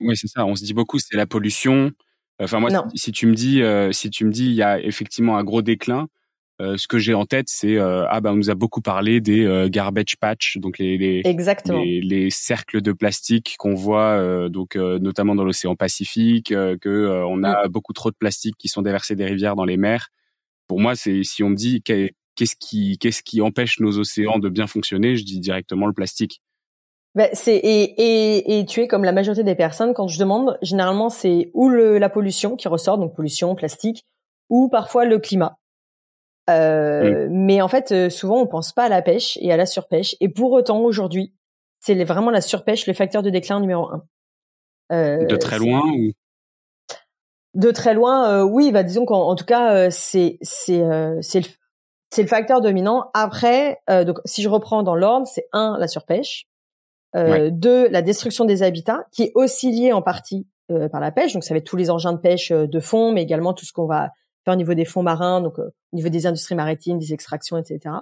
[0.00, 0.44] Oui, c'est ça.
[0.44, 1.90] On se dit beaucoup, c'est la pollution.
[2.40, 5.36] Enfin moi, si, tu me dis, euh, si tu me dis, il y a effectivement
[5.36, 6.08] un gros déclin.
[6.60, 9.20] euh, ce que j'ai en tête, c'est euh, ah ben on nous a beaucoup parlé
[9.20, 11.22] des euh, garbage patch, donc les les,
[11.74, 17.66] les, les cercles de plastique qu'on voit donc notamment dans l'océan Pacifique, que on a
[17.66, 17.70] mm.
[17.70, 20.10] beaucoup trop de plastique qui sont déversés des rivières dans les mers.
[20.66, 24.48] Pour moi, c'est si on me dit qu'est-ce qui qu'est-ce qui empêche nos océans de
[24.48, 26.40] bien fonctionner, je dis directement le plastique.
[27.14, 30.58] Ben, c'est et, et, et tu es comme la majorité des personnes quand je demande
[30.62, 34.04] généralement c'est ou le, la pollution qui ressort donc pollution plastique
[34.50, 35.56] ou parfois le climat
[36.50, 39.66] euh, mais en fait, euh, souvent, on pense pas à la pêche et à la
[39.66, 40.14] surpêche.
[40.20, 41.34] Et pour autant, aujourd'hui,
[41.80, 44.04] c'est vraiment la surpêche le facteur de déclin numéro un.
[44.92, 46.12] Euh, de très loin ou?
[47.54, 48.72] De très loin, oui.
[48.72, 50.82] Bah, disons qu'en tout cas, c'est c'est
[51.20, 51.46] c'est le
[52.10, 53.10] c'est le facteur dominant.
[53.14, 56.46] Après, donc si je reprends dans l'ordre, c'est un la surpêche,
[57.14, 60.46] deux la destruction des habitats, qui est aussi liée en partie
[60.90, 61.32] par la pêche.
[61.32, 63.72] Donc ça va être tous les engins de pêche de fond, mais également tout ce
[63.72, 64.10] qu'on va
[64.52, 67.94] au niveau des fonds marins, donc euh, au niveau des industries maritimes, des extractions, etc.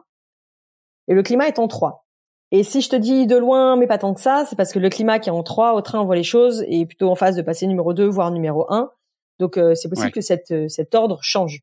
[1.08, 2.06] Et le climat est en 3.
[2.50, 4.78] Et si je te dis de loin, mais pas tant que ça, c'est parce que
[4.78, 7.14] le climat qui est en 3, au train, on voit les choses, est plutôt en
[7.14, 8.90] phase de passer numéro 2, voire numéro 1.
[9.38, 11.60] Donc euh, c'est possible que cette, euh, cet ordre change.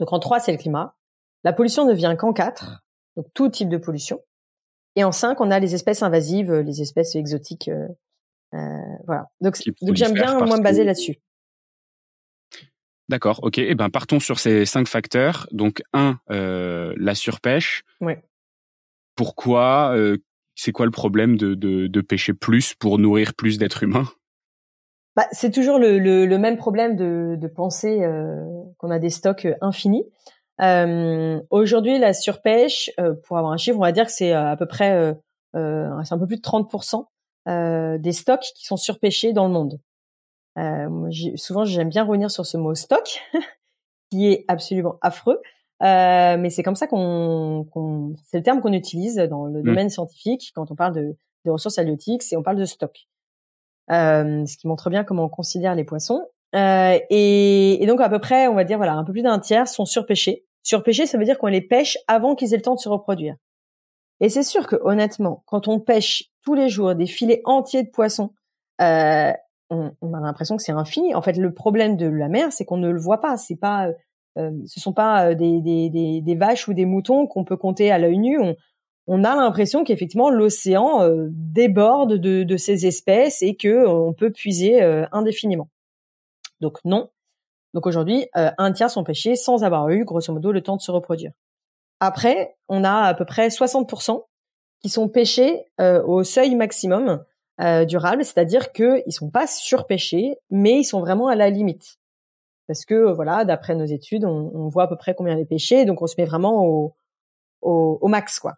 [0.00, 0.96] Donc en 3, c'est le climat.
[1.44, 2.82] La pollution ne vient qu'en 4,
[3.16, 4.20] donc tout type de pollution.
[4.96, 7.68] Et en 5, on a les espèces invasives, les espèces exotiques.
[7.68, 8.58] Euh,
[9.06, 9.28] voilà.
[9.40, 11.18] Donc, donc j'aime bien moi me baser là-dessus.
[13.08, 13.58] D'accord, ok.
[13.58, 15.46] Eh ben partons sur ces cinq facteurs.
[15.50, 17.82] Donc un, euh, la surpêche.
[18.00, 18.22] Ouais.
[19.14, 20.16] Pourquoi euh,
[20.54, 24.08] C'est quoi le problème de, de, de, pêcher plus pour nourrir plus d'êtres humains?
[25.16, 28.42] Bah, c'est toujours le, le, le, même problème de, de penser euh,
[28.78, 30.04] qu'on a des stocks infinis.
[30.60, 34.56] Euh, Aujourd'hui, la surpêche, euh, pour avoir un chiffre, on va dire que c'est à
[34.56, 35.16] peu près,
[35.54, 37.06] c'est un peu plus de 30%
[37.98, 39.78] des stocks qui sont surpêchés dans le monde.
[40.58, 43.22] Euh, souvent, j'aime bien revenir sur ce mot stock,
[44.10, 45.40] qui est absolument affreux.
[45.82, 49.64] Euh, mais c'est comme ça qu'on, qu'on c'est le terme qu'on utilise dans le mmh.
[49.64, 53.06] domaine scientifique quand on parle de, de ressources halieutiques, c'est on parle de stock.
[53.90, 56.26] Euh, ce qui montre bien comment on considère les poissons.
[56.54, 59.38] Euh, et, et, donc à peu près, on va dire voilà, un peu plus d'un
[59.38, 60.44] tiers sont surpêchés.
[60.62, 63.36] Surpêchés, ça veut dire qu'on les pêche avant qu'ils aient le temps de se reproduire.
[64.20, 67.90] Et c'est sûr que honnêtement, quand on pêche tous les jours des filets entiers de
[67.90, 68.30] poissons,
[68.80, 69.32] euh,
[69.70, 71.14] on, on a l'impression que c'est infini.
[71.14, 73.36] En fait, le problème de la mer, c'est qu'on ne le voit pas.
[73.36, 73.88] C'est pas,
[74.38, 77.56] euh, ce sont pas euh, des, des, des, des, vaches ou des moutons qu'on peut
[77.56, 78.38] compter à l'œil nu.
[78.40, 78.56] On,
[79.06, 84.30] on a l'impression qu'effectivement l'océan euh, déborde de, de, ces espèces et que on peut
[84.30, 85.68] puiser indéfiniment.
[86.64, 87.10] Donc non.
[87.74, 90.90] Donc aujourd'hui, un tiers sont pêchés sans avoir eu, grosso modo, le temps de se
[90.90, 91.32] reproduire.
[92.00, 94.24] Après, on a à peu près 60%
[94.80, 97.24] qui sont pêchés au seuil maximum,
[97.60, 101.98] euh, durable, c'est-à-dire qu'ils sont pas surpêchés, mais ils sont vraiment à la limite.
[102.66, 105.84] Parce que voilà, d'après nos études, on, on, voit à peu près combien les pêchés,
[105.84, 106.96] donc on se met vraiment au,
[107.62, 108.54] au, au max, quoi.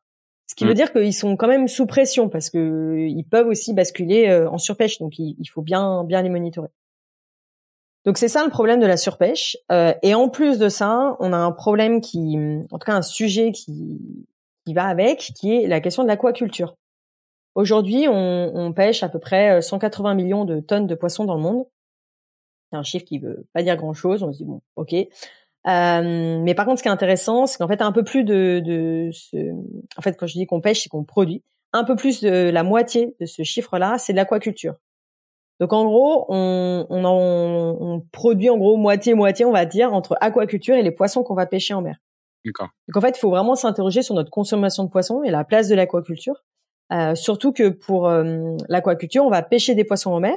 [0.47, 0.75] Ce qui veut mm.
[0.75, 4.57] dire qu'ils sont quand même sous pression parce que ils peuvent aussi basculer euh, en
[4.57, 6.71] surpêche, donc il, il, faut bien bien les monitorer.
[8.07, 9.57] Donc c'est ça le problème de la surpêche.
[9.73, 12.38] Euh, et en plus de ça, on a un problème qui,
[12.71, 14.01] en tout cas un sujet qui
[14.64, 16.75] qui va avec, qui est la question de l'aquaculture.
[17.55, 21.37] Aujourd'hui, on, on, pêche à peu près 180 euh, millions de tonnes de poissons dans
[21.37, 21.66] le monde.
[22.71, 24.25] C'est un chiffre qui veut pas dire grand-chose.
[24.25, 24.92] On se dit bon, ok.
[24.92, 28.61] Euh, mais par contre, ce qui est intéressant, c'est qu'en fait, un peu plus de,
[28.64, 29.37] de ce...
[29.97, 31.42] en fait, quand je dis qu'on pêche, c'est qu'on produit.
[31.73, 34.75] Un peu plus de la moitié de ce chiffre-là, c'est de l'aquaculture.
[35.61, 40.16] Donc en gros, on, on, on, produit en gros moitié moitié, on va dire, entre
[40.21, 41.97] aquaculture et les poissons qu'on va pêcher en mer.
[42.45, 42.69] D'accord.
[42.88, 45.69] Donc en fait, il faut vraiment s'interroger sur notre consommation de poissons et la place
[45.69, 46.45] de l'aquaculture.
[46.92, 50.37] Euh, surtout que pour euh, l'aquaculture, on va pêcher des poissons en mer.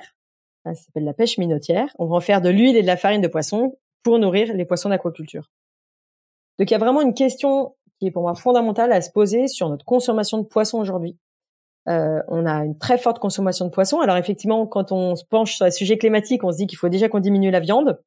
[0.66, 1.90] Ça s'appelle la pêche minotière.
[2.00, 4.66] On va en faire de l'huile et de la farine de poisson pour nourrir les
[4.66, 5.52] poissons d'aquaculture.
[6.58, 9.48] Donc il y a vraiment une question qui est pour moi fondamentale à se poser
[9.48, 11.18] sur notre consommation de poissons aujourd'hui.
[11.90, 14.00] Euh, on a une très forte consommation de poissons.
[14.00, 16.90] Alors effectivement, quand on se penche sur les sujets climatiques, on se dit qu'il faut
[16.90, 18.00] déjà qu'on diminue la viande.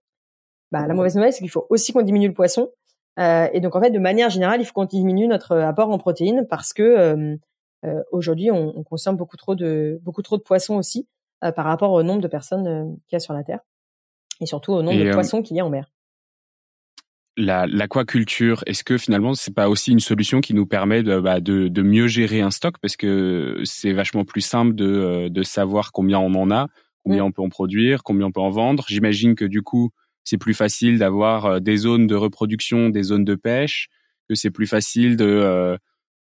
[0.71, 2.71] Bah, la mauvaise nouvelle, c'est qu'il faut aussi qu'on diminue le poisson.
[3.19, 5.99] Euh, et donc en fait, de manière générale, il faut qu'on diminue notre apport en
[5.99, 7.37] protéines parce que
[7.85, 11.09] euh, aujourd'hui, on, on, consomme beaucoup trop de beaucoup trop de poissons aussi
[11.41, 13.59] par rapport au nombre de personnes qu'il y a sur la Terre
[14.41, 15.91] et surtout au nombre de poissons qu'il y a en mer
[17.37, 21.69] l'aquaculture, est-ce que finalement c'est pas aussi une solution qui nous permet de, bah, de,
[21.69, 22.77] de, mieux gérer un stock?
[22.81, 26.69] Parce que c'est vachement plus simple de, de savoir combien on en a,
[27.05, 28.85] combien on peut en produire, combien on peut en vendre.
[28.89, 29.91] J'imagine que du coup
[30.25, 33.89] c'est plus facile d'avoir des zones de reproduction, des zones de pêche,
[34.29, 35.79] que c'est plus facile de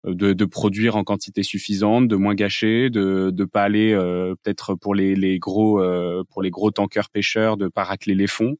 [0.05, 4.75] de, de, produire en quantité suffisante, de moins gâcher, de ne pas aller euh, peut-être
[4.75, 8.55] pour les, les gros euh, pour les gros tankers pêcheurs de pas racler les fonds.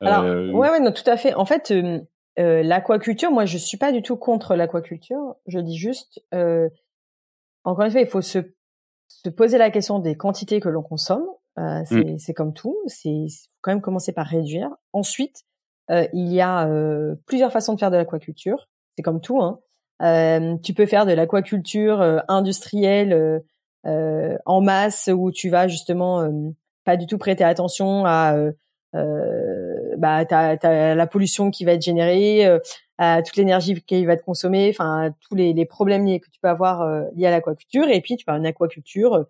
[0.00, 1.34] Alors, euh, ouais, ouais, non, tout à fait.
[1.34, 1.72] En fait,
[2.36, 5.36] l'aquaculture, moi, je suis pas du tout contre l'aquaculture.
[5.46, 6.22] Je dis juste,
[7.64, 8.38] encore une fois, il faut se,
[9.08, 11.26] se poser la question des quantités que l'on consomme.
[11.58, 12.18] Euh, mmh.
[12.18, 12.76] c'est comme tout.
[12.86, 13.26] C'est
[13.60, 14.70] quand même commencer par réduire.
[14.92, 15.42] Ensuite,
[15.90, 18.68] euh, il y a euh, plusieurs façons de faire de l'aquaculture.
[18.96, 19.40] C'est comme tout.
[19.40, 19.58] Hein.
[20.62, 23.42] tu peux faire de l'aquaculture industrielle
[23.84, 26.28] en masse où tu vas justement
[26.84, 28.34] pas du tout prêter attention à
[28.92, 32.58] bah, la pollution qui va être générée,
[32.98, 36.48] à toute l'énergie qui va être consommée, enfin tous les, les, problèmes que tu peux
[36.48, 37.88] avoir liés à l'aquaculture.
[37.88, 39.26] Et puis tu avoir une aquaculture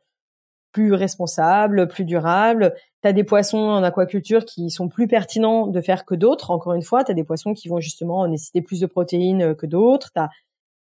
[0.73, 2.75] plus responsable, plus durable.
[3.03, 6.51] Tu as des poissons en aquaculture qui sont plus pertinents de faire que d'autres.
[6.51, 9.55] Encore une fois, tu as des poissons qui vont justement nécessiter plus de protéines euh,
[9.55, 10.11] que d'autres.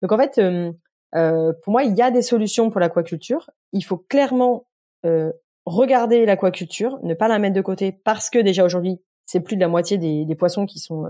[0.02, 0.72] Donc en fait, euh,
[1.16, 3.50] euh, pour moi, il y a des solutions pour l'aquaculture.
[3.74, 4.68] Il faut clairement
[5.06, 5.32] euh,
[5.66, 9.62] regarder l'aquaculture, ne pas la mettre de côté parce que déjà aujourd'hui, c'est plus de
[9.62, 11.06] la moitié des, des poissons qui sont,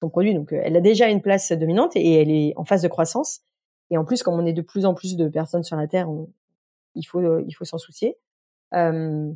[0.00, 0.34] sont produits.
[0.34, 3.40] Donc elle a déjà une place dominante et elle est en phase de croissance.
[3.90, 6.08] Et en plus, comme on est de plus en plus de personnes sur la Terre,
[6.94, 8.16] il faut euh, faut s'en soucier.
[8.74, 9.30] Euh,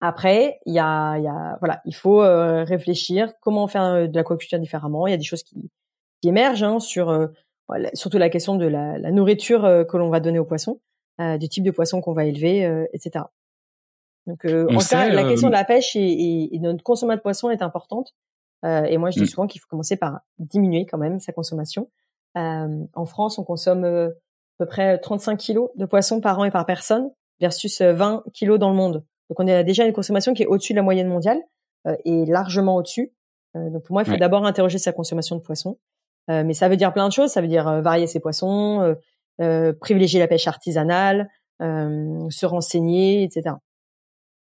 [0.00, 4.58] après, il y a, y a voilà, il faut euh, réfléchir comment faire de l'aquaculture
[4.58, 5.06] différemment.
[5.06, 5.70] Il y a des choses qui,
[6.20, 7.28] qui émergent hein, sur
[7.94, 10.80] surtout la question de la, la nourriture que l'on va donner aux poissons,
[11.18, 13.24] du type de poisson qu'on va élever, etc.
[14.26, 17.22] Donc, en tout cas, la question de la pêche et, et, de notre consommation de
[17.22, 18.14] poissons est importante.
[18.64, 19.26] et moi, je dis mmh.
[19.26, 21.88] souvent qu'il faut commencer par diminuer quand même sa consommation.
[22.34, 26.64] en France, on consomme à peu près 35 kilos de poissons par an et par
[26.66, 27.10] personne
[27.40, 29.04] versus 20 euh, kilos dans le monde.
[29.28, 31.40] Donc on a déjà une consommation qui est au-dessus de la moyenne mondiale
[31.86, 33.12] euh, et largement au-dessus.
[33.56, 35.78] Euh, donc pour moi, il faut d'abord interroger sa consommation de poissons.
[36.28, 37.30] mais ça veut dire plein de choses.
[37.30, 38.96] Ça veut dire varier ses poissons,
[39.80, 41.28] privilégier la pêche artisanale,
[41.60, 43.54] se renseigner, etc.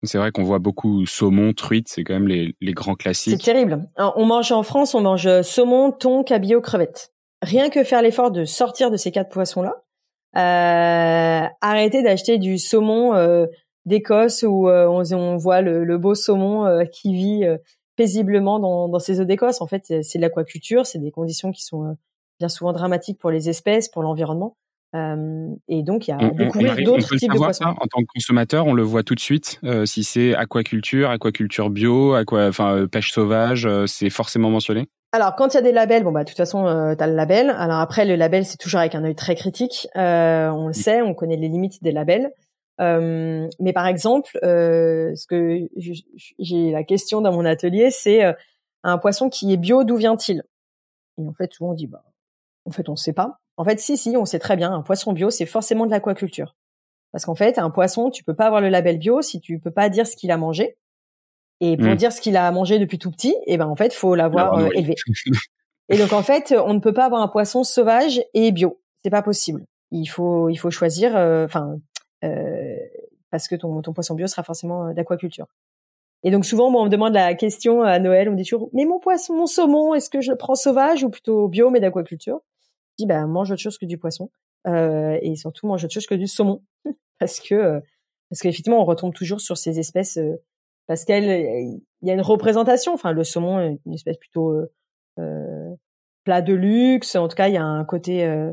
[0.08, 3.41] C'est vrai qu'on voit beaucoup saumon, truite, c'est quand même les, les grands classiques.
[3.41, 3.88] C'est terrible.
[3.98, 7.12] on mange en France, on mange saumon, thon, cabillaud, crevettes.
[7.41, 9.76] Rien que faire l'effort de sortir de ces quatre poissons-là,
[10.36, 13.48] euh, arrêter d'acheter du saumon euh,
[13.86, 17.46] d'Écosse où euh, on, voit le, beau saumon qui vit
[17.96, 19.62] paisiblement dans, dans ces eaux d'Écosse.
[19.62, 21.96] En fait, c'est de l'aquaculture, c'est des conditions qui sont
[22.39, 24.56] bien souvent dramatiques pour les espèces, pour l'environnement.
[24.95, 27.65] Euh, et donc, il y a découvrir d'autres types de poissons.
[27.65, 29.60] en tant que consommateur, on le voit tout de suite.
[29.63, 34.88] Euh, si c'est aquaculture, aquaculture bio, aqua, enfin pêche sauvage, c'est forcément mentionné?
[35.13, 37.08] Alors, quand il y a des labels, bon bah de toute façon, euh, tu as
[37.08, 37.50] le label.
[37.50, 39.88] Alors après, le label, c'est toujours avec un œil très critique.
[39.95, 42.32] Euh, on le sait, on connaît les limites des labels.
[42.80, 45.67] Euh, mais par exemple, euh, ce que
[46.39, 48.34] j'ai la question dans mon atelier, c'est euh,
[48.84, 50.43] un poisson qui est bio, d'où vient-il?
[51.17, 52.04] Et en fait, souvent on dit, bah,
[52.65, 53.39] en fait, on sait pas.
[53.58, 54.72] En fait, si, si, on sait très bien.
[54.72, 56.56] Un poisson bio, c'est forcément de l'aquaculture.
[57.12, 59.72] Parce qu'en fait, un poisson, tu peux pas avoir le label bio si tu peux
[59.72, 60.78] pas dire ce qu'il a mangé.
[61.60, 61.96] Et pour mmh.
[61.96, 64.54] dire ce qu'il a mangé depuis tout petit, et eh ben en fait, faut l'avoir
[64.60, 64.93] euh, élevé.
[65.89, 68.80] et donc en fait, on ne peut pas avoir un poisson sauvage et bio.
[69.04, 69.65] C'est pas possible.
[69.89, 71.78] Il faut il faut choisir euh, enfin
[72.24, 72.76] euh,
[73.32, 75.48] parce que ton ton poisson bio sera forcément d'aquaculture.
[76.22, 78.70] Et donc souvent, moi, on me demande la question à Noël, on me dit toujours
[78.74, 81.80] "Mais mon poisson, mon saumon, est-ce que je le prends sauvage ou plutôt bio mais
[81.80, 82.41] d'aquaculture?
[82.97, 84.29] Dis "Ben mange autre chose que du poisson
[84.65, 86.62] et surtout mange autre chose que du saumon
[87.19, 87.81] parce que
[88.29, 90.19] parce qu'effectivement, on retombe toujours sur ces espèces
[90.88, 91.25] parce qu'elle,
[92.01, 92.93] il y a une représentation.
[92.93, 94.71] Enfin, le saumon est une espèce plutôt euh,
[95.19, 95.75] euh,
[96.23, 97.15] plat de luxe.
[97.15, 98.51] En tout cas, il y a un côté, euh,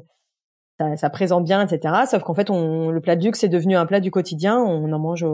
[0.78, 1.94] ça, ça, présente bien, etc.
[2.08, 4.58] Sauf qu'en fait, on, le plat de luxe est devenu un plat du quotidien.
[4.58, 5.26] On en mange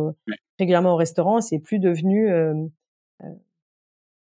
[0.59, 1.41] régulièrement au restaurant.
[1.41, 2.55] C'est plus devenu euh,
[3.23, 3.29] euh,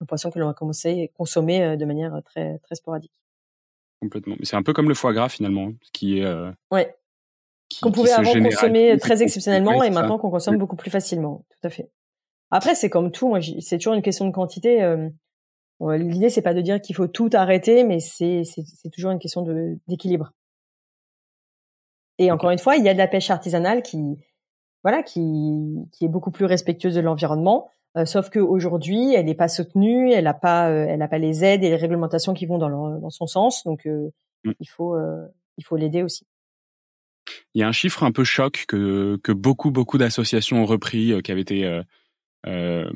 [0.02, 3.14] un poisson que l'on va commencer à consommer de manière très très sporadique.
[4.02, 4.36] Complètement.
[4.40, 6.26] Mais c'est un peu comme le foie gras finalement, qui est
[6.72, 6.96] ouais.
[7.82, 11.46] Qu'on pouvait avant consommer très exceptionnellement et maintenant qu'on consomme beaucoup plus facilement.
[11.50, 11.92] Tout à fait.
[12.52, 13.28] Après, c'est comme tout.
[13.28, 14.82] Moi, c'est toujours une question de quantité.
[14.82, 15.10] Euh,
[15.82, 19.46] L'idée, c'est pas de dire qu'il faut tout arrêter, mais c'est c'est toujours une question
[19.88, 20.34] d'équilibre.
[22.18, 24.18] Et encore une fois, il y a de la pêche artisanale qui
[24.84, 27.70] voilà qui qui est beaucoup plus respectueuse de l'environnement.
[27.98, 31.44] Euh, sauf qu'aujourd'hui, elle n'est pas soutenue, elle n'a pas, euh, elle n'a pas les
[31.44, 33.64] aides et les réglementations qui vont dans, dans son sens.
[33.64, 34.12] Donc, euh,
[34.44, 34.52] mm.
[34.60, 34.96] il faut,
[35.58, 36.26] il faut l'aider aussi.
[37.54, 41.14] Il y a un chiffre un peu choc que que beaucoup beaucoup d'associations ont repris,
[41.24, 41.84] qui avait été
[42.48, 42.90] euh,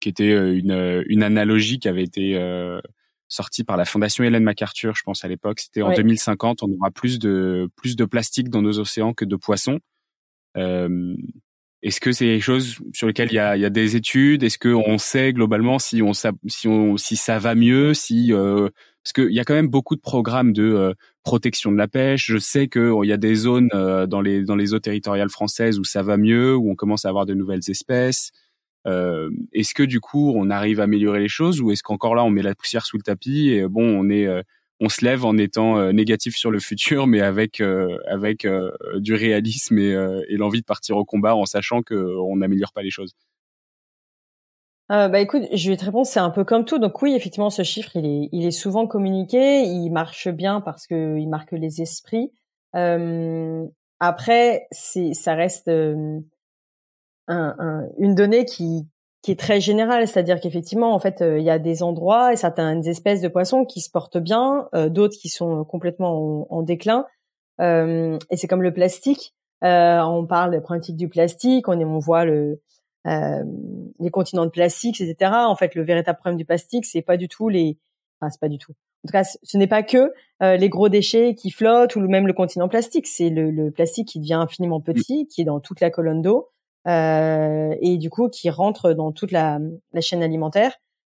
[0.00, 2.38] qui était euh, une, euh, une analogie qui avait été
[3.28, 5.60] sortie par la fondation Hélène MacArthur, je pense à l'époque.
[5.60, 9.36] C'était en 2050, on aura plus de plus de plastique dans nos océans que de
[9.36, 9.78] poissons.
[10.56, 11.14] Euh,
[11.82, 14.42] Est-ce que c'est quelque chose sur lequel il y a, il y a des études?
[14.42, 18.68] Est-ce qu'on sait globalement si on si on si ça va mieux Si euh,
[19.02, 22.26] parce qu'il y a quand même beaucoup de programmes de protection de la pêche.
[22.26, 25.84] Je sais qu'il y a des zones dans les dans les eaux territoriales françaises où
[25.84, 28.30] ça va mieux, où on commence à avoir de nouvelles espèces.
[28.84, 32.30] est-ce que du coup, on arrive à améliorer les choses ou est-ce qu'encore là, on
[32.30, 34.28] met la poussière sous le tapis et bon, on est
[34.80, 37.60] on se lève en étant négatif sur le futur, mais avec
[38.08, 38.46] avec
[38.96, 39.92] du réalisme et,
[40.28, 43.14] et l'envie de partir au combat en sachant qu'on n'améliore pas les choses.
[44.90, 46.78] Euh, bah écoute, je vais te répondre, c'est un peu comme tout.
[46.80, 50.88] Donc oui, effectivement, ce chiffre, il est, il est souvent communiqué, il marche bien parce
[50.88, 52.32] que il marque les esprits.
[52.74, 53.64] Euh,
[54.00, 56.18] après, c'est, ça reste euh,
[57.28, 58.88] un, une donnée qui,
[59.22, 62.36] qui est très générale, c'est-à-dire qu'effectivement, en fait, euh, il y a des endroits et
[62.36, 67.06] certaines espèces de poissons qui se portent bien, euh, d'autres qui sont complètement en, déclin.
[67.60, 69.34] et c'est comme le plastique.
[69.62, 72.60] on parle des problématiques du plastique, on, on voit le
[73.06, 73.42] euh,
[73.98, 75.32] les continents de plastique, etc.
[75.32, 77.78] En fait, le véritable problème du plastique, c'est pas du tout les,
[78.20, 78.72] enfin, c'est pas du tout.
[78.72, 82.26] En tout cas, ce n'est pas que euh, les gros déchets qui flottent ou même
[82.26, 83.06] le continent plastique.
[83.06, 86.59] C'est le, plastique qui devient infiniment petit, qui est dans toute la colonne d'eau euh,
[86.86, 89.58] et du coup qui rentre dans toute la,
[89.92, 90.72] la chaîne alimentaire.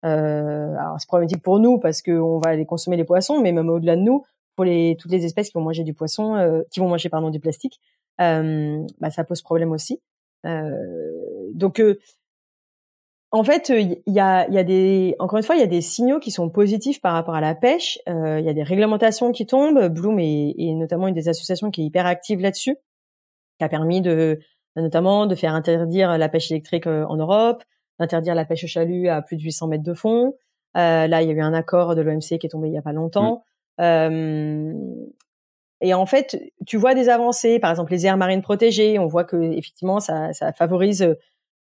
[0.05, 3.69] Euh, alors c'est problématique pour nous parce qu'on va aller consommer les poissons, mais même
[3.69, 4.25] au-delà de nous,
[4.57, 7.31] pour les toutes les espèces qui vont manger du poisson, euh, qui vont manger pardon
[7.31, 7.81] du plastique,
[8.21, 10.01] euh, bah, ça pose problème aussi.
[10.47, 10.71] Euh,
[11.55, 11.99] donc euh,
[13.33, 15.83] en fait, il y a, y a, des, encore une fois, il y a des
[15.83, 18.01] signaux qui sont positifs par rapport à la pêche.
[18.09, 19.87] Euh, il y a des réglementations qui tombent.
[19.87, 22.77] Bloom est, est, notamment une des associations qui est hyper active là-dessus,
[23.59, 24.41] qui a permis de,
[24.77, 27.65] notamment, de faire interdire la pêche électrique en Europe,
[27.99, 30.35] d'interdire la pêche au chalut à plus de 800 mètres de fond.
[30.77, 32.79] Euh, là, il y a eu un accord de l'OMC qui est tombé il y
[32.79, 33.45] a pas longtemps.
[33.81, 34.73] Euh,
[35.81, 39.25] et en fait, tu vois des avancées, par exemple les aires marines protégées, on voit
[39.25, 41.03] que effectivement ça, ça favorise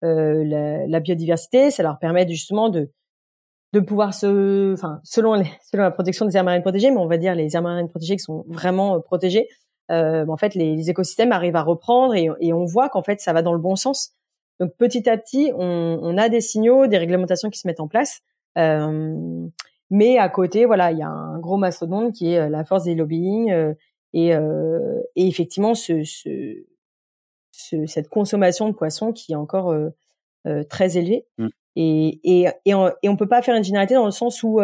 [0.04, 2.90] euh, la, la, biodiversité, ça leur permet justement de
[3.74, 7.06] de pouvoir se, enfin selon les, selon la protection des aires marines protégées, mais on
[7.06, 9.48] va dire les aires marines protégées qui sont vraiment euh, protégées,
[9.90, 13.20] euh, en fait les, les, écosystèmes arrivent à reprendre et, et on voit qu'en fait
[13.20, 14.12] ça va dans le bon sens.
[14.60, 17.88] Donc petit à petit, on, on, a des signaux, des réglementations qui se mettent en
[17.88, 18.20] place.
[18.56, 19.46] Euh,
[19.90, 22.84] mais à côté, voilà, il y a un gros mastodonte qui est euh, la force
[22.84, 23.74] des lobbying, euh,
[24.12, 26.64] et, euh, et effectivement, ce, ce,
[27.52, 29.90] ce, cette consommation de poissons qui est encore euh,
[30.46, 31.26] euh, très élevée.
[31.38, 31.48] Mmh.
[31.76, 34.60] Et, et, et, on, et on peut pas faire une généralité dans le sens où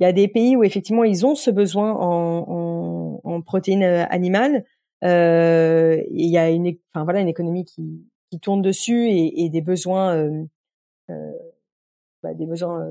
[0.00, 3.84] il y a des pays où effectivement ils ont ce besoin en, en, en protéines
[4.10, 4.64] animales.
[5.04, 9.48] Euh, il y a une, enfin voilà, une économie qui, qui tourne dessus et, et
[9.50, 10.44] des besoins, euh,
[11.10, 11.32] euh,
[12.22, 12.86] bah, des besoins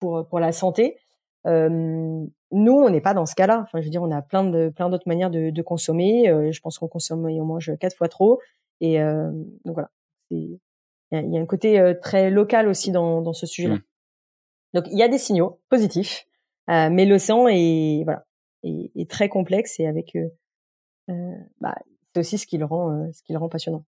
[0.00, 0.96] pour pour la santé.
[1.46, 3.60] Euh, nous, on n'est pas dans ce cas-là.
[3.62, 6.28] Enfin, je veux dire, on a plein de plein d'autres manières de, de consommer.
[6.28, 8.40] Euh, je pense qu'on consomme et on mange quatre fois trop.
[8.80, 9.30] Et euh,
[9.64, 9.90] donc voilà,
[10.30, 10.58] il
[11.12, 13.76] y, a un côté euh, très local aussi dans, dans ce sujet-là.
[13.76, 13.82] Mmh.
[14.76, 16.26] Donc il y a des signaux positifs,
[16.70, 18.24] euh, mais l'océan est voilà
[18.62, 20.16] est, très complexe et avec
[21.60, 21.74] bah,
[22.12, 23.84] c'est aussi ce qui le rend ce qui le rend passionnant.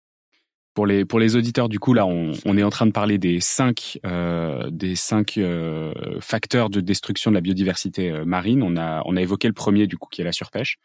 [0.75, 3.41] Pour les pour les auditeurs du coup là on, est en train de parler des
[3.41, 8.63] cinq euh, des cinq euh, facteurs de destruction de la biodiversité euh, marine.
[8.63, 10.79] On a on a évoqué le premier du coup qui est la surpêche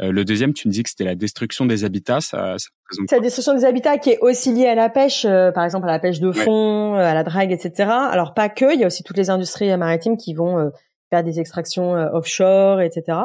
[0.00, 2.68] euh, le deuxième tu me dis que c'était la destruction des habitats ça, ça
[3.06, 5.88] c'est la destruction des habitats qui est aussi liée à la pêche euh, par exemple
[5.88, 8.86] à la pêche de fond à la drague etc alors pas que il y a
[8.86, 10.70] aussi toutes les industries maritimes qui vont
[11.10, 13.18] faire des extractions offshore etc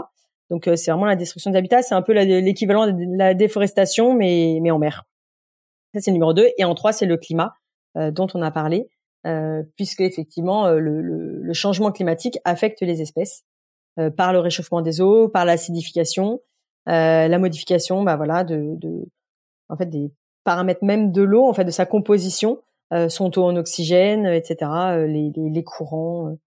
[0.50, 4.60] donc c'est vraiment la destruction des habitats c'est un peu l'équivalent de la déforestation mais
[4.62, 5.06] mais en mer.
[5.94, 6.50] Ça, c'est le numéro 2.
[6.58, 7.54] Et en 3, c'est le climat
[7.98, 8.90] euh, dont on a parlé,
[9.26, 13.44] euh, puisque effectivement, euh, le, le, le, changement climatique affecte les espèces
[14.00, 16.38] euh, par le réchauffement des eaux, par l'acidification, euh,
[16.86, 19.06] la modification, bah voilà, de, de,
[19.69, 20.12] en fait, des
[20.43, 22.62] paramètres même de l'eau, en fait, de sa composition,
[23.10, 24.69] son taux en oxygène, etc.,
[25.08, 26.38] les, les, les courants.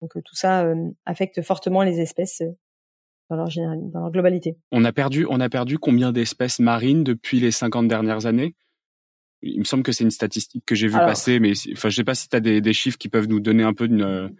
[0.00, 0.66] donc tout ça
[1.06, 2.42] affecte fortement les espèces
[3.30, 4.56] dans leur, dans leur globalité.
[4.72, 8.54] On a perdu, on a perdu combien d'espèces marines depuis les 50 dernières années?
[9.42, 12.04] Il me semble que c'est une statistique que j'ai vu passer, mais enfin, je sais
[12.04, 14.34] pas si tu as des, des, chiffres qui peuvent nous donner un peu une,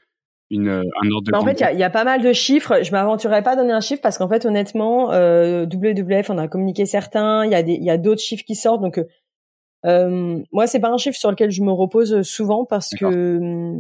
[0.51, 1.33] une un ordre de.
[1.33, 2.83] Bah, en fait, il y, y a, pas mal de chiffres.
[2.83, 6.49] Je m'aventurerai pas à donner un chiffre parce qu'en fait, honnêtement, euh, WWF, on a
[6.49, 7.45] communiqué certains.
[7.45, 8.81] Il y a des, il y a d'autres chiffres qui sortent.
[8.81, 9.01] Donc,
[9.87, 13.75] euh, moi, c'est pas un chiffre sur lequel je me repose souvent parce que,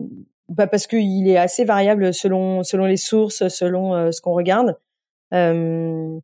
[0.49, 4.77] bah, parce qu'il est assez variable selon selon les sources, selon euh, ce qu'on regarde.
[5.33, 6.19] Euh,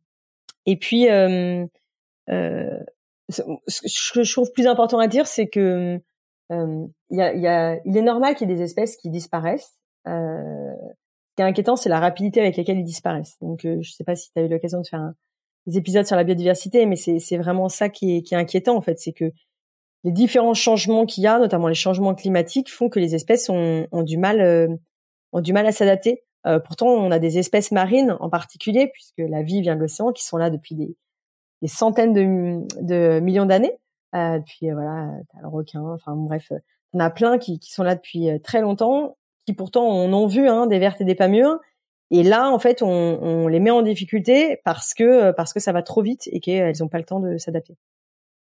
[0.65, 1.09] et puis.
[1.09, 1.65] Euh,
[2.29, 2.79] euh,
[3.29, 5.99] ce que je trouve plus important à dire, c'est que
[6.51, 9.79] euh, y a, y a, il est normal qu'il y ait des espèces qui disparaissent.
[10.07, 10.73] Euh,
[11.29, 13.37] ce qui est inquiétant, c'est la rapidité avec laquelle ils disparaissent.
[13.41, 15.11] Donc, euh, je sais pas si tu as eu l'occasion de faire
[15.67, 18.81] des épisodes sur la biodiversité, mais c'est vraiment ça qui est, qui est inquiétant en
[18.81, 19.31] fait, c'est que
[20.03, 23.87] les différents changements qu'il y a, notamment les changements climatiques, font que les espèces ont,
[23.91, 24.67] ont du mal, euh,
[25.33, 26.23] ont du mal à s'adapter.
[26.45, 30.11] Euh, pourtant, on a des espèces marines en particulier, puisque la vie vient de l'océan,
[30.11, 30.95] qui sont là depuis des,
[31.63, 33.75] des centaines de, de millions d'années.
[34.13, 36.51] Euh, puis euh, voilà, t'as le requin, enfin bref,
[36.93, 40.47] on a plein qui, qui sont là depuis très longtemps, qui pourtant on ont vu
[40.47, 41.59] hein, des vertes et des pas mûres.
[42.11, 45.71] Et là, en fait, on, on, les met en difficulté parce que parce que ça
[45.71, 47.75] va trop vite et qu'elles n'ont pas le temps de s'adapter.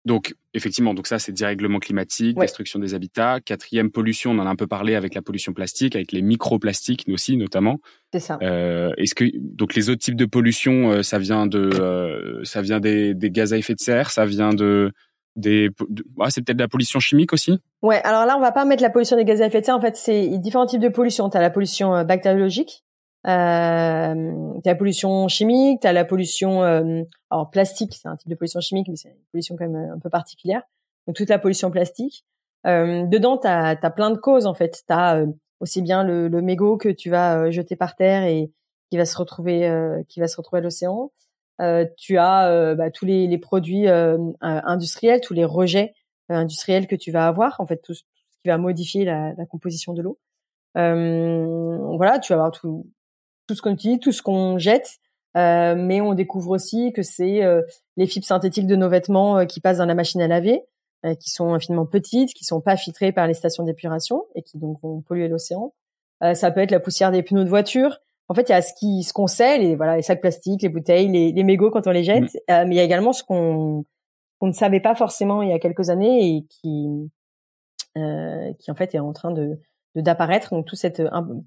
[0.06, 3.40] Donc, effectivement, donc ça, c'est dérèglement climatique, destruction des habitats.
[3.44, 7.06] Quatrième pollution, on en a un peu parlé avec la pollution plastique, avec les microplastiques
[7.10, 7.80] aussi, notamment.
[8.14, 8.38] C'est ça.
[8.44, 12.62] Euh, Est-ce que donc les autres types de pollution, euh, ça vient de, euh, ça
[12.62, 14.92] vient des, des, gaz à effet de serre, ça vient de
[15.36, 15.70] des,
[16.30, 17.60] c'est peut-être de la pollution chimique aussi?
[17.82, 18.02] Ouais.
[18.04, 19.76] Alors là, on va pas mettre la pollution des gaz à effet de serre.
[19.76, 21.30] En fait, c'est différents types de pollution.
[21.30, 22.84] Tu as la pollution euh, bactériologique,
[23.28, 28.36] euh, t'as la pollution chimique, t'as la pollution, euh, alors plastique, c'est un type de
[28.36, 30.62] pollution chimique, mais c'est une pollution quand même euh, un peu particulière.
[31.08, 32.26] Donc toute la pollution plastique.
[32.66, 34.84] Euh, dedans, t'as as plein de causes en fait.
[34.88, 35.28] T'as euh,
[35.60, 38.52] aussi bien le, le mégot que tu vas jeter par terre et
[38.92, 39.72] qui va se retrouver,
[40.10, 41.12] qui va se retrouver à l'océan.
[41.98, 43.88] Tu as bah, tous les, les produits
[44.42, 45.94] industriels, tous les rejets
[46.30, 48.02] industriels que tu vas avoir, en fait tout, ce
[48.42, 50.20] qui va modifier la, la composition de l'eau.
[50.76, 52.88] voilà, tu vas avoir tout,
[53.48, 55.00] tout ce qu'on utilise, tout ce qu'on jette.
[55.36, 57.62] Euh, mais on découvre aussi que c'est euh,
[57.98, 60.62] les fibres synthétiques de nos vêtements euh, qui passent dans la machine à laver,
[61.20, 64.82] qui sont infiniment petites, qui sont pas filtrées par les stations d'épuration et qui donc
[64.82, 65.72] vont polluer l'océan.
[66.34, 68.00] ça peut être la poussière des pneus de voiture.
[68.28, 70.62] En fait, il y a ce qui, ce qu'on sait, les voilà, les sacs plastiques,
[70.64, 72.64] les bouteilles, les, les mégots quand on les jette, mmh.
[72.66, 73.86] mais il y a également ce qu'on
[74.40, 77.10] qu'on ne savait pas forcément il y a quelques années et qui
[77.96, 79.60] qui en fait est en train de
[79.96, 80.50] d'apparaître.
[80.54, 81.02] Donc toute cette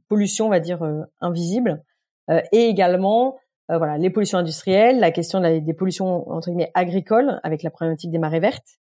[0.09, 0.81] pollution, on va dire
[1.21, 1.83] invisible.
[2.31, 3.37] Euh, et également
[3.71, 8.11] euh, voilà les pollutions industrielles, la question des pollutions entre guillemets agricoles avec la problématique
[8.11, 8.79] des marées vertes,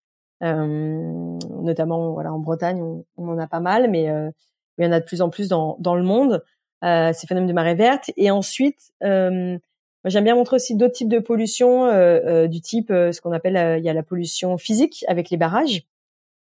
[0.43, 4.03] euh, notamment voilà en Bretagne on, on, en a pas mal, mais
[4.77, 6.43] il y en a de plus en plus dans, dans le monde
[6.84, 8.11] euh, ces phénomènes de marée verte.
[8.17, 9.57] Et ensuite, euh,
[10.05, 13.86] j'aime bien montrer aussi d'autres types de pollution euh, du type ce qu'on appelle il
[13.86, 15.84] y a la pollution physique avec les barrages.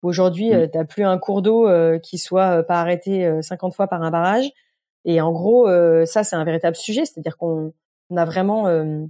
[0.02, 0.70] Aujourd'hui, mmh.
[0.70, 1.68] tu n'as plus un cours d'eau
[2.00, 4.52] qui soit pas arrêté 50 fois par un barrage.
[5.04, 7.72] Et en gros, euh, ça c'est un véritable sujet, c'est-à-dire qu'on
[8.10, 9.04] on a vraiment, euh,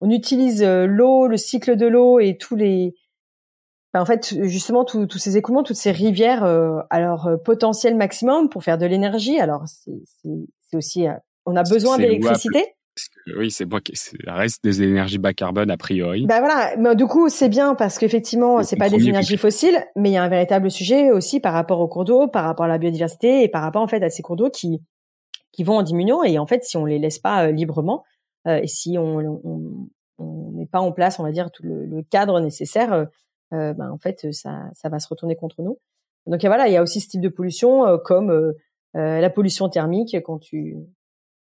[0.00, 2.94] on utilise euh, l'eau, le cycle de l'eau et tous les,
[3.94, 8.78] en fait justement tous ces écoulements, toutes ces rivières à leur potentiel maximum pour faire
[8.78, 9.40] de l'énergie.
[9.40, 11.06] Alors c'est aussi,
[11.46, 12.74] on a besoin d'électricité.
[13.36, 16.26] Oui, c'est bon, ça reste des énergies bas carbone a priori.
[16.26, 20.10] Bah voilà, mais du coup c'est bien parce qu'effectivement c'est pas des énergies fossiles, mais
[20.10, 22.68] il y a un véritable sujet aussi par rapport aux cours d'eau, par rapport à
[22.68, 24.80] la biodiversité et par rapport en fait à ces cours d'eau qui
[25.52, 26.22] qui vont en diminuant.
[26.22, 28.04] Et en fait, si on les laisse pas euh, librement
[28.46, 29.40] euh, et si on
[30.18, 33.06] on met pas en place, on va dire, tout le, cadre nécessaire,
[33.52, 35.78] euh, ben en fait, ça, ça va se retourner contre nous.
[36.26, 38.54] Donc voilà, il y a aussi ce type de pollution comme
[38.94, 40.76] la pollution thermique quand tu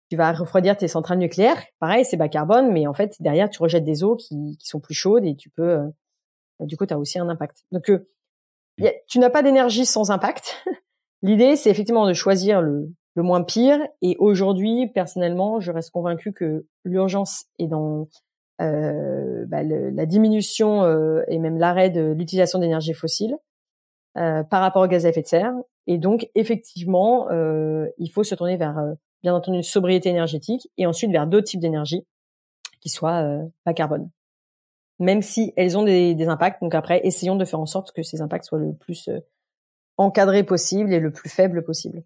[0.10, 1.62] tu vas refroidir tes centrales nucléaires.
[1.80, 4.80] Pareil, c'est bas carbone, mais en fait derrière tu rejettes des eaux qui, qui sont
[4.80, 5.80] plus chaudes et tu peux
[6.60, 7.64] du coup tu as aussi un impact.
[7.72, 7.92] Donc
[9.08, 10.64] tu n'as pas d'énergie sans impact.
[11.24, 13.80] L'idée c'est effectivement de choisir le, le moins pire.
[14.02, 18.08] Et aujourd'hui, personnellement, je reste convaincue que l'urgence est dans
[18.62, 23.38] euh, bah, la diminution euh, et même l'arrêt de l'utilisation d'énergie fossile
[24.18, 25.54] euh, par rapport au gaz à effet de serre.
[25.88, 28.94] Et donc, effectivement, euh, il faut se tourner vers, euh,
[29.24, 32.06] bien entendu, une sobriété énergétique et ensuite vers d'autres types d'énergie
[32.82, 34.10] qui soient bas carbone.
[35.00, 36.62] Même si elles ont des, des, impacts.
[36.62, 39.10] Donc après, essayons de faire en sorte que ces impacts soient le plus
[39.98, 42.04] encadrés possible et le plus faible possible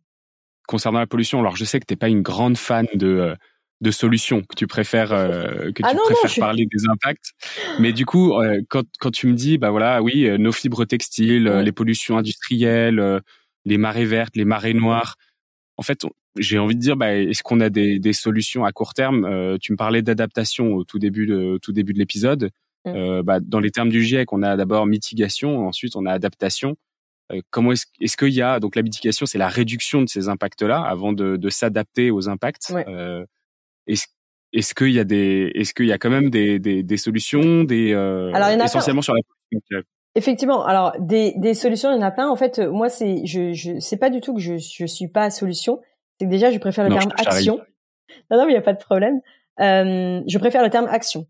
[0.68, 3.36] concernant la pollution, alors je sais que tu n'es pas une grande fan de euh,
[3.84, 7.32] de solutions, que tu préfères euh, que ah tu préfères parler des impacts.
[7.80, 11.46] Mais du coup, euh, quand quand tu me dis bah voilà, oui, nos fibres textiles,
[11.48, 13.22] les pollutions industrielles,
[13.66, 15.16] les marées vertes, les marées noires,
[15.78, 16.06] en fait,
[16.38, 19.58] j'ai envie de dire bah est-ce qu'on a des des solutions à court terme?
[19.62, 22.50] Tu me parlais d'adaptation au tout début de tout début de l'épisode.
[22.86, 23.22] Mmh.
[23.22, 26.76] bah, dans les termes du GIEC, on a d'abord mitigation, ensuite on a adaptation.
[27.32, 30.30] Euh, comment est-ce est qu'il y a donc la mitigation, c'est la réduction de ces
[30.30, 32.74] impacts-là avant de, de s'adapter aux impacts?
[32.88, 33.26] Euh,
[33.88, 34.08] est-ce
[34.54, 37.64] est-ce qu'il y a des est-ce qu'il y a quand même des, des, des solutions
[37.64, 39.82] des euh, alors, il y en a essentiellement sur la
[40.16, 42.30] Effectivement, alors des, des solutions, il y en a plein.
[42.30, 45.32] En fait, moi, c'est je je c'est pas du tout que je je suis pas
[45.32, 45.82] solution.
[46.20, 47.60] C'est que déjà, je préfère le terme action.
[48.30, 49.22] Non, non, mais il y a pas de problème.
[49.60, 51.26] Euh, je préfère le terme action.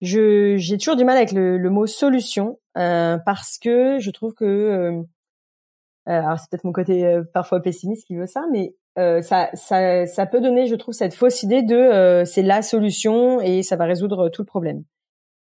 [0.00, 4.34] Je j'ai toujours du mal avec le, le mot solution euh, parce que je trouve
[4.34, 5.02] que euh,
[6.08, 9.50] euh, alors c'est peut-être mon côté euh, parfois pessimiste qui veut ça, mais euh, ça,
[9.54, 13.76] ça, ça peut donner, je trouve, cette fausse idée de c'est la solution et ça
[13.76, 14.84] va résoudre tout le problème.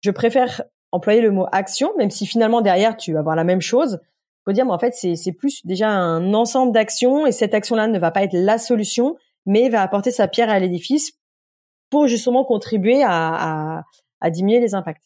[0.02, 3.62] Je préfère employer le mot action, même si finalement derrière tu vas avoir la même
[3.62, 4.00] chose.
[4.46, 7.98] Faut dire, mais en fait, c'est plus déjà un ensemble d'actions et cette action-là ne
[7.98, 9.16] va pas être la solution,
[9.46, 11.14] mais va apporter sa pierre à l'édifice
[11.90, 13.84] pour justement contribuer à, à,
[14.20, 15.04] à diminuer les impacts.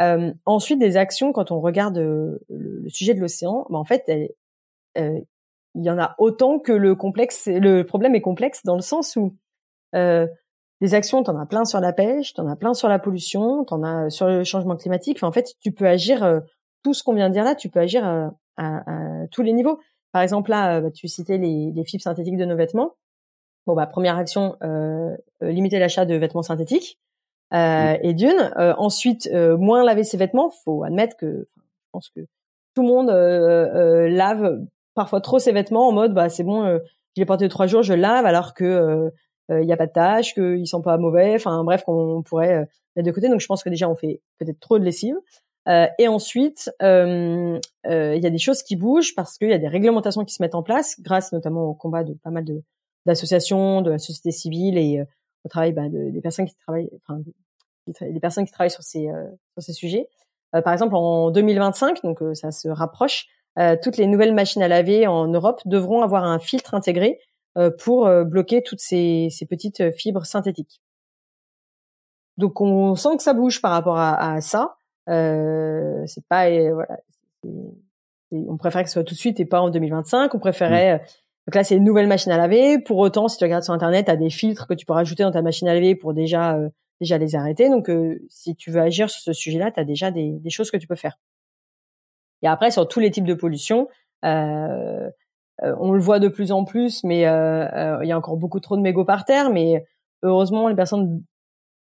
[0.00, 2.40] Euh, ensuite, des actions, quand on regarde le,
[2.88, 4.04] sujet de l'océan, bah en fait,
[4.94, 5.24] elles,
[5.74, 7.46] il y en a autant que le complexe.
[7.46, 9.34] Le problème est complexe dans le sens où
[10.80, 13.82] des actions, t'en as plein sur la pêche, t'en as plein sur la pollution, t'en
[13.82, 15.22] as sur le changement climatique.
[15.22, 16.42] en fait, tu peux agir
[16.82, 19.80] tout ce qu'on vient de dire là, tu peux agir à, à, tous les niveaux.
[20.12, 22.94] Par exemple, là, bah, tu citais les, les, fibres synthétiques de nos vêtements.
[23.66, 26.98] Bon, bah, première action, euh, limiter l'achat de vêtements synthétiques.
[27.54, 30.50] Euh, Et d'une, ensuite, moins laver ses vêtements.
[30.64, 32.20] Faut admettre que, je pense que
[32.74, 34.60] tout le monde lave
[34.98, 37.94] parfois trop ses vêtements en mode, bah, c'est bon, je l'ai porté trois jours, je
[37.94, 39.10] lave, alors que
[39.50, 43.06] il n'y a pas de tâches, qu'ils sont pas mauvais, enfin bref, qu'on pourrait mettre
[43.06, 43.28] de côté.
[43.28, 45.16] Donc je pense que déjà on fait peut-être trop de lessive.
[45.68, 49.52] Euh, et ensuite, euh, euh, il y a des choses qui bougent parce qu'il y
[49.52, 52.44] a des réglementations qui se mettent en place, grâce notamment au combat de pas mal
[52.44, 52.62] de
[53.04, 55.02] d'associations, de la société civile et
[55.44, 57.20] au travail bah, de, des personnes qui travaillent, enfin,
[57.86, 59.08] des personnes qui travaillent sur ces
[59.52, 60.08] sur ces sujets.
[60.52, 63.26] par exemple, en 2025, donc ça se rapproche,
[63.82, 67.18] toutes les nouvelles machines à laver en Europe devront avoir un filtre intégré
[67.78, 70.80] pour bloquer toutes ces, ces petites fibres synthétiques.
[72.38, 74.76] Donc on sent que ça bouge par rapport à, à ça.
[75.08, 76.98] Euh, c'est pas voilà,
[78.32, 80.34] on préférait que ce soit tout de suite et pas en 2025.
[80.34, 81.00] On préférait mmh.
[81.46, 82.78] donc là c'est une nouvelle machine à laver.
[82.78, 85.24] Pour autant, si tu regardes sur internet, tu as des filtres que tu peux rajouter
[85.24, 86.68] dans ta machine à laver pour déjà euh,
[87.00, 87.70] déjà les arrêter.
[87.70, 90.70] Donc euh, si tu veux agir sur ce sujet-là, tu as déjà des, des, choses
[90.70, 91.18] que tu peux faire.
[92.42, 93.88] Et après sur tous les types de pollution,
[94.24, 95.10] euh,
[95.62, 98.82] on le voit de plus en plus, mais il y a encore beaucoup trop de
[98.82, 99.50] mégots par terre.
[99.50, 99.84] Mais
[100.22, 101.22] heureusement, les personnes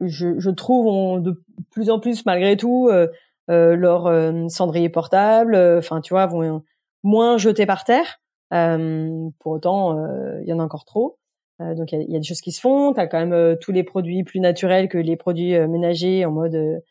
[0.01, 1.41] je, je, trouve ont de
[1.71, 3.07] plus en plus malgré tout euh,
[3.49, 6.63] euh leur euh, cendrier portable, euh, enfin tu vois, vont
[7.03, 8.19] moins jeter par terre.
[8.49, 9.97] pour autant,
[10.41, 11.17] il y en a encore trop.
[11.59, 12.93] donc il y, a, des choses qui se font.
[12.93, 16.81] Tu as quand même tous les produits plus naturels que les produits ménagers en mode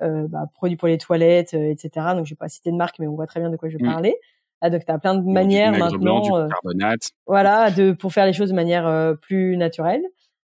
[0.00, 1.90] bah, produits pour les toilettes, etc.
[2.14, 3.76] Donc je vais pas citer de marque, mais on voit très bien de quoi je
[3.78, 3.92] vais mmh.
[3.92, 4.16] parler.
[4.60, 6.22] Ah, donc tu as plein de manières maintenant,
[7.26, 10.02] voilà, de pour faire les choses de manière plus naturelle.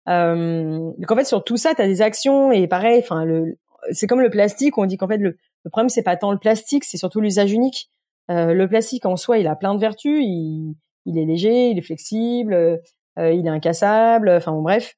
[0.09, 3.57] Euh, donc en fait sur tout ça, tu as des actions et pareil, enfin le
[3.91, 6.39] c'est comme le plastique, on dit qu'en fait le, le problème c'est pas tant le
[6.39, 7.91] plastique, c'est surtout l'usage unique.
[8.31, 10.75] Euh, le plastique en soi, il a plein de vertus, il,
[11.05, 14.95] il est léger, il est flexible, euh, il est incassable, enfin bon bref.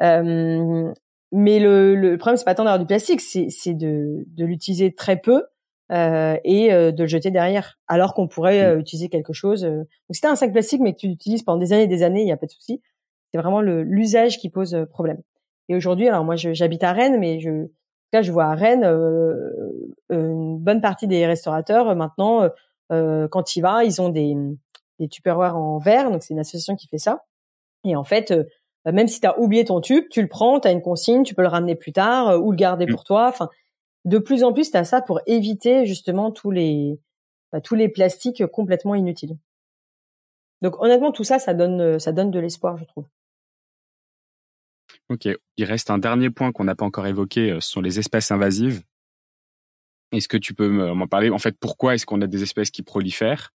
[0.00, 0.92] Euh,
[1.32, 5.16] mais le, le problème c'est pas tant d'avoir du plastique, c'est de de l'utiliser très
[5.16, 5.44] peu
[5.92, 8.80] euh, et de le jeter derrière, alors qu'on pourrait mmh.
[8.80, 9.62] utiliser quelque chose.
[9.62, 12.02] donc si t'as un sac plastique mais que tu l'utilises pendant des années et des
[12.02, 12.82] années, il y a pas de souci.
[13.32, 15.20] C'est vraiment l'usage qui pose euh, problème.
[15.68, 17.68] Et aujourd'hui, alors moi, j'habite à Rennes, mais je,
[18.10, 19.50] cas, je vois à Rennes euh,
[20.10, 22.48] une bonne partie des restaurateurs euh, maintenant,
[22.92, 24.34] euh, quand il va, ils ont des,
[24.98, 26.10] des tupperwares en verre.
[26.10, 27.24] Donc c'est une association qui fait ça.
[27.84, 28.34] Et en fait,
[28.92, 31.34] même si tu as oublié ton tube, tu le prends, tu as une consigne, tu
[31.34, 32.90] peux le ramener plus tard ou le garder mmh.
[32.90, 33.28] pour toi.
[33.28, 33.48] Enfin,
[34.04, 37.00] de plus en plus, tu as ça pour éviter justement tous les
[37.52, 39.36] bah, tous les plastiques complètement inutiles.
[40.62, 43.06] Donc honnêtement, tout ça, ça donne ça donne de l'espoir, je trouve.
[45.08, 45.26] Ok,
[45.56, 48.30] il reste un dernier point qu'on n'a pas encore évoqué, euh, ce sont les espèces
[48.30, 48.82] invasives.
[50.12, 51.30] Est-ce que tu peux m'en parler?
[51.30, 53.52] En fait, pourquoi est-ce qu'on a des espèces qui prolifèrent?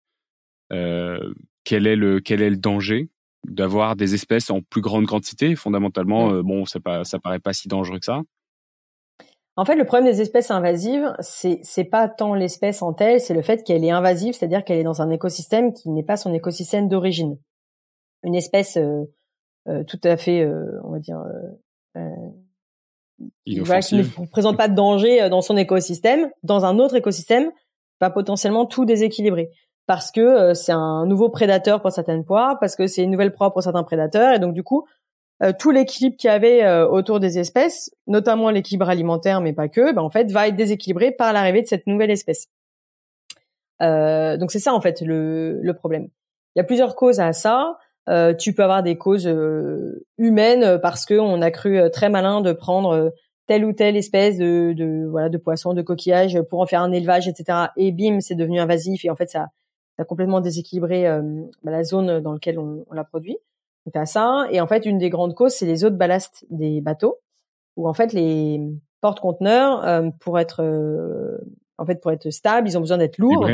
[0.72, 3.10] Euh, quel, est le, quel est le danger?
[3.46, 8.00] D'avoir des espèces en plus grande quantité Fondamentalement, euh, bon, ça, paraît pas si dangereux
[8.00, 8.22] que ça.
[9.56, 13.36] En fait, le problème des espèces invasives, c'est c'est pas tant l'espèce en telle, c'est
[13.36, 16.34] le fait qu'elle est invasive, c'est-à-dire qu'elle est dans un écosystème qui n'est pas son
[16.34, 17.38] écosystème d'origine.
[18.24, 19.04] Une espèce euh,
[19.70, 21.24] euh, tout à fait, euh, on va dire,
[21.96, 22.02] euh,
[23.46, 27.52] qui ne présente pas de danger dans son écosystème, dans un autre écosystème,
[28.02, 29.52] va potentiellement tout déséquilibrer
[29.86, 33.52] parce que c'est un nouveau prédateur pour certaines poires, parce que c'est une nouvelle proie
[33.52, 34.86] pour certains prédateurs, et donc du coup,
[35.60, 40.02] tout l'équilibre qu'il y avait autour des espèces, notamment l'équilibre alimentaire, mais pas que, ben,
[40.02, 42.48] en fait, va être déséquilibré par l'arrivée de cette nouvelle espèce.
[43.82, 46.08] Euh, donc c'est ça en fait le, le, problème.
[46.56, 47.78] Il y a plusieurs causes à ça.
[48.10, 52.10] Euh, tu peux avoir des causes euh, humaines parce que on a cru euh, très
[52.10, 53.14] malin de prendre
[53.48, 56.92] telle ou telle espèce de, de voilà de poisson, de coquillage pour en faire un
[56.92, 57.68] élevage, etc.
[57.78, 59.48] Et bim, c'est devenu invasif et en fait ça,
[59.98, 61.04] ça a complètement déséquilibré
[61.64, 63.38] bah, la zone dans laquelle on, on l'a produit.
[63.86, 66.46] Donc à ça et en fait une des grandes causes c'est les eaux de ballast
[66.50, 67.20] des bateaux
[67.76, 68.62] où en fait les
[69.02, 70.64] porte-conteneurs pour être
[71.78, 73.46] en fait pour être stables ils ont besoin d'être lourds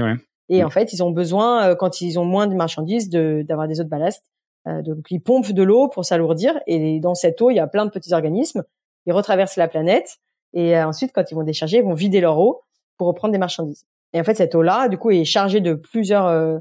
[0.50, 0.72] et en mm.
[0.72, 3.90] fait ils ont besoin quand ils ont moins de marchandises de d'avoir des eaux de
[3.90, 4.24] ballast
[4.68, 7.68] euh, donc ils pompent de l'eau pour s'alourdir et dans cette eau il y a
[7.68, 8.64] plein de petits organismes.
[9.06, 10.20] Ils retraversent la planète
[10.54, 12.62] et euh, ensuite quand ils vont décharger, ils vont vider leur eau
[12.98, 13.86] pour reprendre des marchandises.
[14.14, 16.58] Et en fait cette eau-là, du coup, est chargée de plusieurs euh,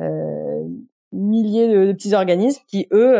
[0.00, 0.62] euh
[1.12, 3.16] milliers de, petits organismes qui eux,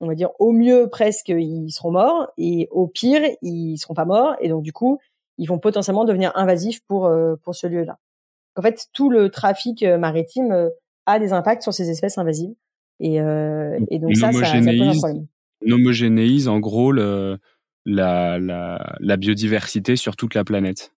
[0.00, 4.04] on va dire au mieux presque ils seront morts et au pire ils seront pas
[4.06, 4.98] morts et donc du coup
[5.36, 7.12] ils vont potentiellement devenir invasifs pour
[7.42, 7.98] pour ce lieu-là.
[8.56, 10.70] En fait, tout le trafic maritime
[11.04, 12.54] a des impacts sur ces espèces invasives.
[13.00, 15.26] Et, et donc ça, ça, ça pose un problème.
[15.68, 17.36] homogénéise en gros le,
[17.84, 20.92] la, la, la biodiversité sur toute la planète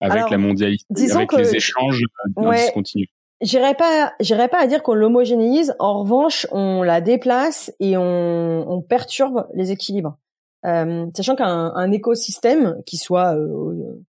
[0.00, 2.02] avec la mondialité, avec les échanges
[2.36, 3.06] ouais, continu.
[3.42, 5.74] J'irais pas, j'irais pas à dire qu'on l'homogénéise.
[5.78, 10.18] En revanche, on la déplace et on, on perturbe les équilibres.
[10.66, 14.02] Euh, sachant qu'un un écosystème, qui soit euh,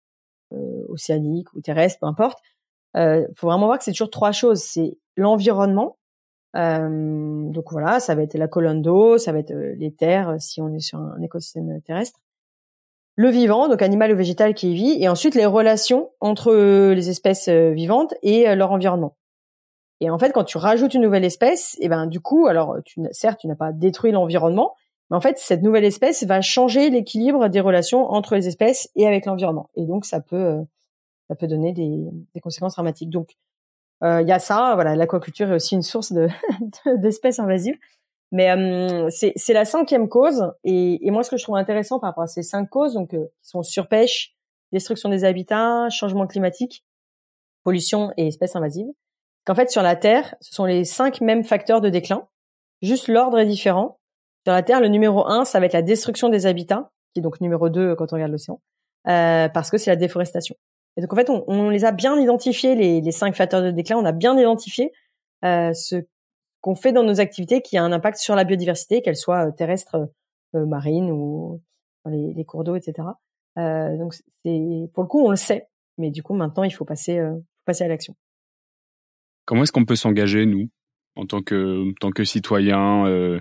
[0.53, 2.41] euh, océanique ou terrestre, peu importe,
[2.97, 4.61] euh, faut vraiment voir que c'est toujours trois choses.
[4.61, 5.97] C'est l'environnement.
[6.57, 10.61] Euh, donc voilà, ça va être la colonne d'eau, ça va être les terres si
[10.61, 12.18] on est sur un écosystème terrestre
[13.21, 17.11] le vivant, donc animal ou végétal qui y vit, et ensuite les relations entre les
[17.11, 19.14] espèces vivantes et leur environnement.
[20.01, 22.79] Et en fait, quand tu rajoutes une nouvelle espèce, et eh ben du coup, alors
[22.83, 24.75] tu, certes, tu n'as pas détruit l'environnement,
[25.11, 29.07] mais en fait, cette nouvelle espèce va changer l'équilibre des relations entre les espèces et
[29.07, 29.68] avec l'environnement.
[29.75, 30.62] Et donc, ça peut, euh,
[31.29, 33.11] ça peut donner des, conséquences dramatiques.
[33.11, 33.37] Donc,
[34.03, 34.73] euh, il y a ça.
[34.77, 36.29] Voilà, l'aquaculture est aussi une source de
[36.97, 37.77] d'espèces invasives.
[38.33, 40.53] Mais euh, c'est la cinquième cause.
[40.62, 43.11] Et, et, moi, ce que je trouve intéressant par rapport à ces cinq causes, donc
[43.11, 44.35] qui sont surpêche,
[44.72, 46.85] destruction des habitats, changement climatique,
[47.64, 48.89] pollution et espèces invasives,
[49.45, 52.28] qu'en fait sur la Terre, ce sont les cinq mêmes facteurs de déclin,
[52.83, 53.99] juste l'ordre est différent.
[54.47, 57.22] Sur la Terre, le numéro un, ça va être la destruction des habitats, qui est
[57.22, 58.61] donc numéro deux quand on regarde l'océan,
[59.09, 60.57] euh, parce que c'est la déforestation.
[60.97, 63.70] Et donc en fait, on, on les a bien identifiés les, les, cinq facteurs de
[63.70, 64.93] déclin, on a bien identifié
[65.45, 66.07] euh, ce
[66.61, 69.53] qu'on fait dans nos activités qui a un impact sur la biodiversité, qu'elle soit euh,
[69.53, 70.11] terrestre,
[70.55, 71.63] euh, marine ou
[72.07, 73.09] les, les cours d'eau, etc.
[73.59, 76.85] Euh, donc c'est pour le coup, on le sait, mais du coup maintenant il faut
[76.85, 78.15] passer, euh, passer à l'action.
[79.45, 80.69] Comment est-ce qu'on peut s'engager, nous,
[81.17, 83.41] en tant que, en tant que citoyen euh,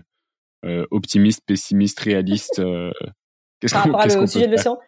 [0.66, 2.92] euh, optimiste, pessimiste, réaliste euh,
[3.72, 4.80] Par rapport au sujet de l'océan?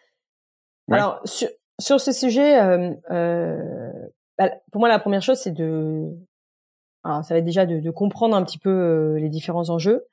[0.89, 3.91] Alors, sur, sur, ce sujet, euh, euh,
[4.37, 6.09] bah, pour moi, la première chose, c'est de...
[7.03, 10.05] Alors, ça va être déjà de, de comprendre un petit peu euh, les différents enjeux.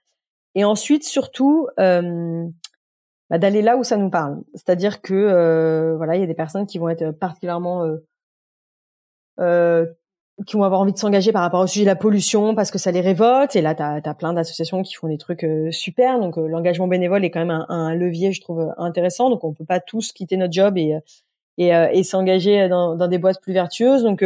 [0.54, 4.42] Et ensuite, surtout, bah, d'aller là où ça nous parle.
[4.54, 7.86] C'est-à-dire que voilà, il y a des personnes qui vont être particulièrement
[9.40, 9.86] euh,
[10.46, 12.78] qui vont avoir envie de s'engager par rapport au sujet de la pollution parce que
[12.78, 13.56] ça les révolte.
[13.56, 16.20] Et là, tu as, plein d'associations qui font des trucs euh, super.
[16.20, 19.30] Donc, euh, l'engagement bénévole est quand même un, un, levier, je trouve, intéressant.
[19.30, 20.96] Donc, on peut pas tous quitter notre job et,
[21.58, 24.04] et, euh, et s'engager dans, dans, des boîtes plus vertueuses.
[24.04, 24.24] Donc,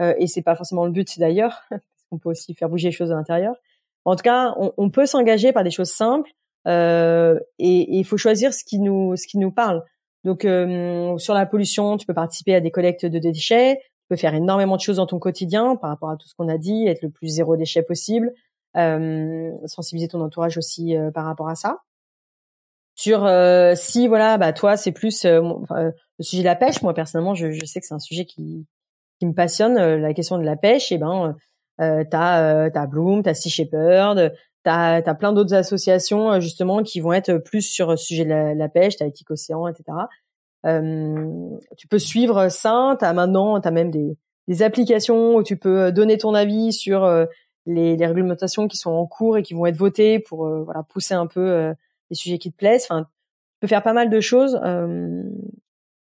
[0.00, 2.92] euh, et c'est pas forcément le but d'ailleurs, parce qu'on peut aussi faire bouger les
[2.92, 3.56] choses à l'intérieur.
[4.04, 6.30] En tout cas, on, on peut s'engager par des choses simples
[6.66, 9.82] et il faut choisir ce qui nous ce qui nous parle.
[10.24, 14.76] Donc, sur la pollution, tu peux participer à des collectes de déchets peux faire énormément
[14.76, 17.10] de choses dans ton quotidien par rapport à tout ce qu'on a dit, être le
[17.10, 18.32] plus zéro déchet possible,
[18.76, 21.82] euh, sensibiliser ton entourage aussi euh, par rapport à ça.
[22.94, 25.40] Sur euh, si voilà, bah toi c'est plus euh,
[25.70, 25.92] le
[26.24, 26.82] sujet de la pêche.
[26.82, 28.66] Moi personnellement, je, je sais que c'est un sujet qui
[29.18, 30.92] qui me passionne, la question de la pêche.
[30.92, 31.36] Et eh ben
[31.80, 34.32] euh, t'as t'as Bloom, t'as Sea Shepherd,
[34.64, 38.54] t'as as plein d'autres associations justement qui vont être plus sur le sujet de la,
[38.54, 39.84] la pêche, t'as Éthique Océan, etc.
[40.66, 42.96] Euh, tu peux suivre ça.
[42.98, 44.16] T'as maintenant, t'as même des,
[44.48, 47.26] des, applications où tu peux euh, donner ton avis sur euh,
[47.66, 51.14] les, les, réglementations qui sont en cours et qui vont être votées pour voilà pousser
[51.14, 51.74] un peu
[52.10, 52.86] les sujets qui te plaisent.
[52.88, 54.58] Enfin, tu peux faire pas mal de choses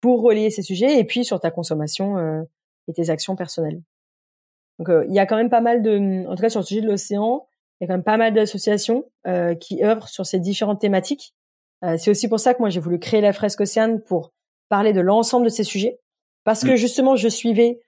[0.01, 2.45] pour relier ces sujets et puis sur ta consommation
[2.88, 3.81] et tes actions personnelles.
[4.79, 6.81] Donc il y a quand même pas mal de, en tout cas sur le sujet
[6.81, 7.47] de l'océan,
[7.79, 9.05] il y a quand même pas mal d'associations
[9.59, 11.33] qui œuvrent sur ces différentes thématiques.
[11.97, 14.33] c'est aussi pour ça que moi j'ai voulu créer la fresque océane pour
[14.69, 15.99] parler de l'ensemble de ces sujets
[16.43, 16.77] parce que mm.
[16.77, 17.81] justement je suivais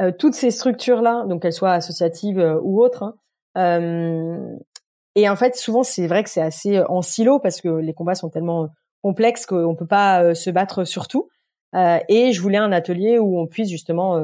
[0.00, 3.02] euh, toutes ces structures là, donc qu'elles soient associatives euh, ou autres.
[3.02, 3.14] Hein,
[3.56, 4.56] euh,
[5.14, 8.14] et en fait, souvent c'est vrai que c'est assez en silo parce que les combats
[8.14, 8.68] sont tellement
[9.02, 11.28] complexes qu'on peut pas se battre sur tout.
[11.74, 14.18] Et je voulais un atelier où on puisse justement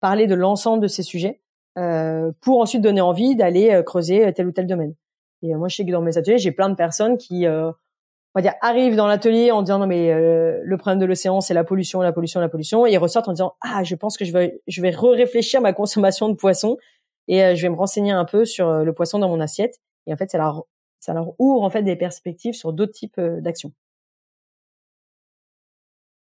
[0.00, 1.40] parler de l'ensemble de ces sujets
[2.40, 4.94] pour ensuite donner envie d'aller creuser tel ou tel domaine.
[5.42, 7.46] Et moi, je sais que dans mes ateliers, j'ai plein de personnes qui
[8.36, 11.40] on va dire, arrivent dans l'atelier en disant non mais euh, le problème de l'océan
[11.40, 14.18] c'est la pollution, la pollution, la pollution, et ils ressortent en disant ah je pense
[14.18, 16.76] que je vais je vais réfléchir ma consommation de poisson
[17.28, 19.80] et euh, je vais me renseigner un peu sur euh, le poisson dans mon assiette.
[20.06, 20.66] Et en fait ça leur
[21.00, 23.72] ça leur ouvre en fait des perspectives sur d'autres types d'actions.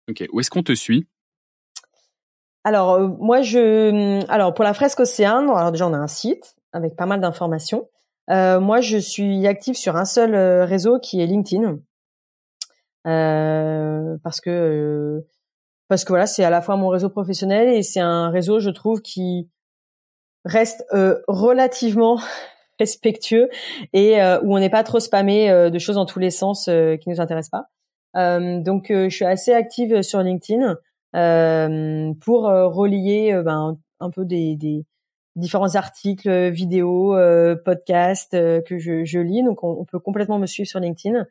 [0.10, 1.08] Ok, où est-ce qu'on te suit?
[2.64, 6.95] Alors moi je alors pour la fresque océan, alors déjà on a un site avec
[6.95, 7.89] pas mal d'informations.
[8.30, 11.80] moi, je suis active sur un seul réseau qui est LinkedIn.
[13.08, 15.28] Euh, parce que euh,
[15.88, 18.70] parce que voilà, c'est à la fois mon réseau professionnel et c'est un réseau, je
[18.70, 19.49] trouve, qui
[20.45, 22.20] reste euh, relativement
[22.80, 23.49] respectueux
[23.93, 27.22] et où on n'est pas trop spammé de choses dans tous les sens qui nous
[27.22, 27.66] intéressent pas.
[28.16, 30.78] Donc, je suis assez active sur LinkedIn.
[31.14, 34.86] pour relier ben, un peu des, des,
[35.36, 37.16] différents articles, vidéos,
[37.64, 39.43] podcasts que je, je, lis.
[39.43, 41.26] Donc, on, peut complètement me suivre sur LinkedIn.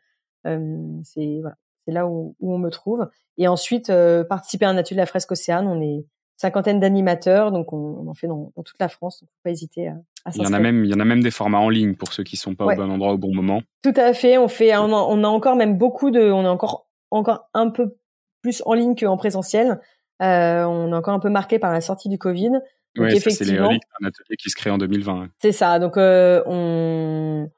[0.44, 3.08] c'est voilà, c'est là où, où, on me trouve.
[3.36, 3.92] Et ensuite,
[4.28, 5.66] participer à un atelier de la fresque océane.
[5.66, 6.04] On est
[6.40, 9.20] cinquantaine d'animateurs, donc on, on, en fait dans, dans, toute la France.
[9.20, 9.96] Donc, faut pas hésiter à
[10.34, 12.12] Il y en a même, il y en a même des formats en ligne pour
[12.12, 13.62] ceux qui sont pas au bon endroit au bon moment.
[13.82, 14.38] Tout à fait.
[14.38, 17.70] On fait, on a, on a encore même beaucoup de, on est encore, encore un
[17.70, 17.96] peu
[18.42, 19.80] plus en ligne qu'en présentiel.
[20.22, 22.50] Euh, on est encore un peu marqué par la sortie du Covid.
[22.98, 25.28] Oui, c'est les reliques d'un atelier qui se crée en 2020.
[25.38, 25.78] C'est ça.
[25.78, 27.48] Donc euh, on,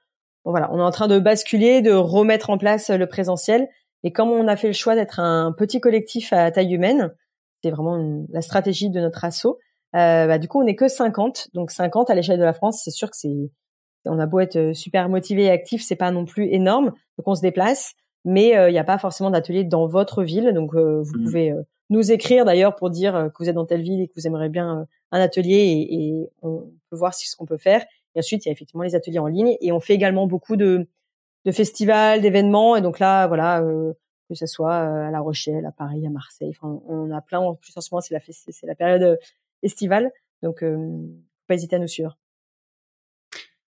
[0.45, 3.69] voilà, on est en train de basculer, de remettre en place le présentiel.
[4.05, 7.13] Et comme on a fait le choix d'être un petit collectif à taille humaine,
[7.63, 9.59] c'est vraiment la stratégie de notre assaut.
[9.95, 12.81] Euh, bah, du coup, on n'est que 50, donc 50 à l'échelle de la France.
[12.83, 13.51] C'est sûr que c'est,
[14.05, 16.87] on a beau être euh, super motivé et actif, c'est pas non plus énorme.
[17.19, 20.53] Donc on se déplace, mais euh, il n'y a pas forcément d'atelier dans votre ville.
[20.55, 21.25] Donc euh, vous mmh.
[21.25, 21.55] pouvez
[21.91, 24.49] nous écrire d'ailleurs pour dire que vous êtes dans telle ville et que vous aimeriez
[24.49, 27.85] bien un atelier et, et, on peut voir ce qu'on peut faire.
[28.15, 30.57] Et ensuite, il y a effectivement les ateliers en ligne et on fait également beaucoup
[30.57, 30.89] de,
[31.45, 32.77] de festivals, d'événements.
[32.77, 33.63] Et donc là, voilà,
[34.29, 36.55] que ce soit à La Rochelle, à Paris, à Marseille.
[36.59, 37.41] Enfin, on a plein.
[37.41, 39.19] En plus, en ce moment, c'est la, c'est la période
[39.63, 40.11] estivale.
[40.43, 40.77] Donc, euh,
[41.47, 42.19] pas hésiter à nous suivre.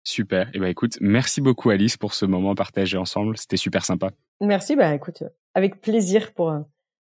[0.04, 0.48] Super.
[0.48, 3.38] Et eh ben écoute, merci beaucoup Alice pour ce moment partagé ensemble.
[3.38, 4.10] C'était super sympa.
[4.42, 4.76] Merci.
[4.76, 5.24] Bah écoute,
[5.54, 6.60] avec plaisir pour euh,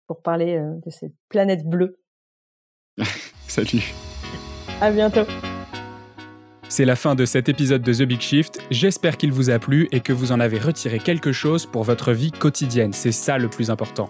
[0.08, 2.02] pour parler euh, de cette planète bleue.
[3.48, 3.94] Salut.
[4.82, 5.26] À bientôt.
[6.68, 8.60] C'est la fin de cet épisode de The Big Shift.
[8.72, 12.12] J'espère qu'il vous a plu et que vous en avez retiré quelque chose pour votre
[12.12, 12.94] vie quotidienne.
[12.94, 14.10] C'est ça le plus important.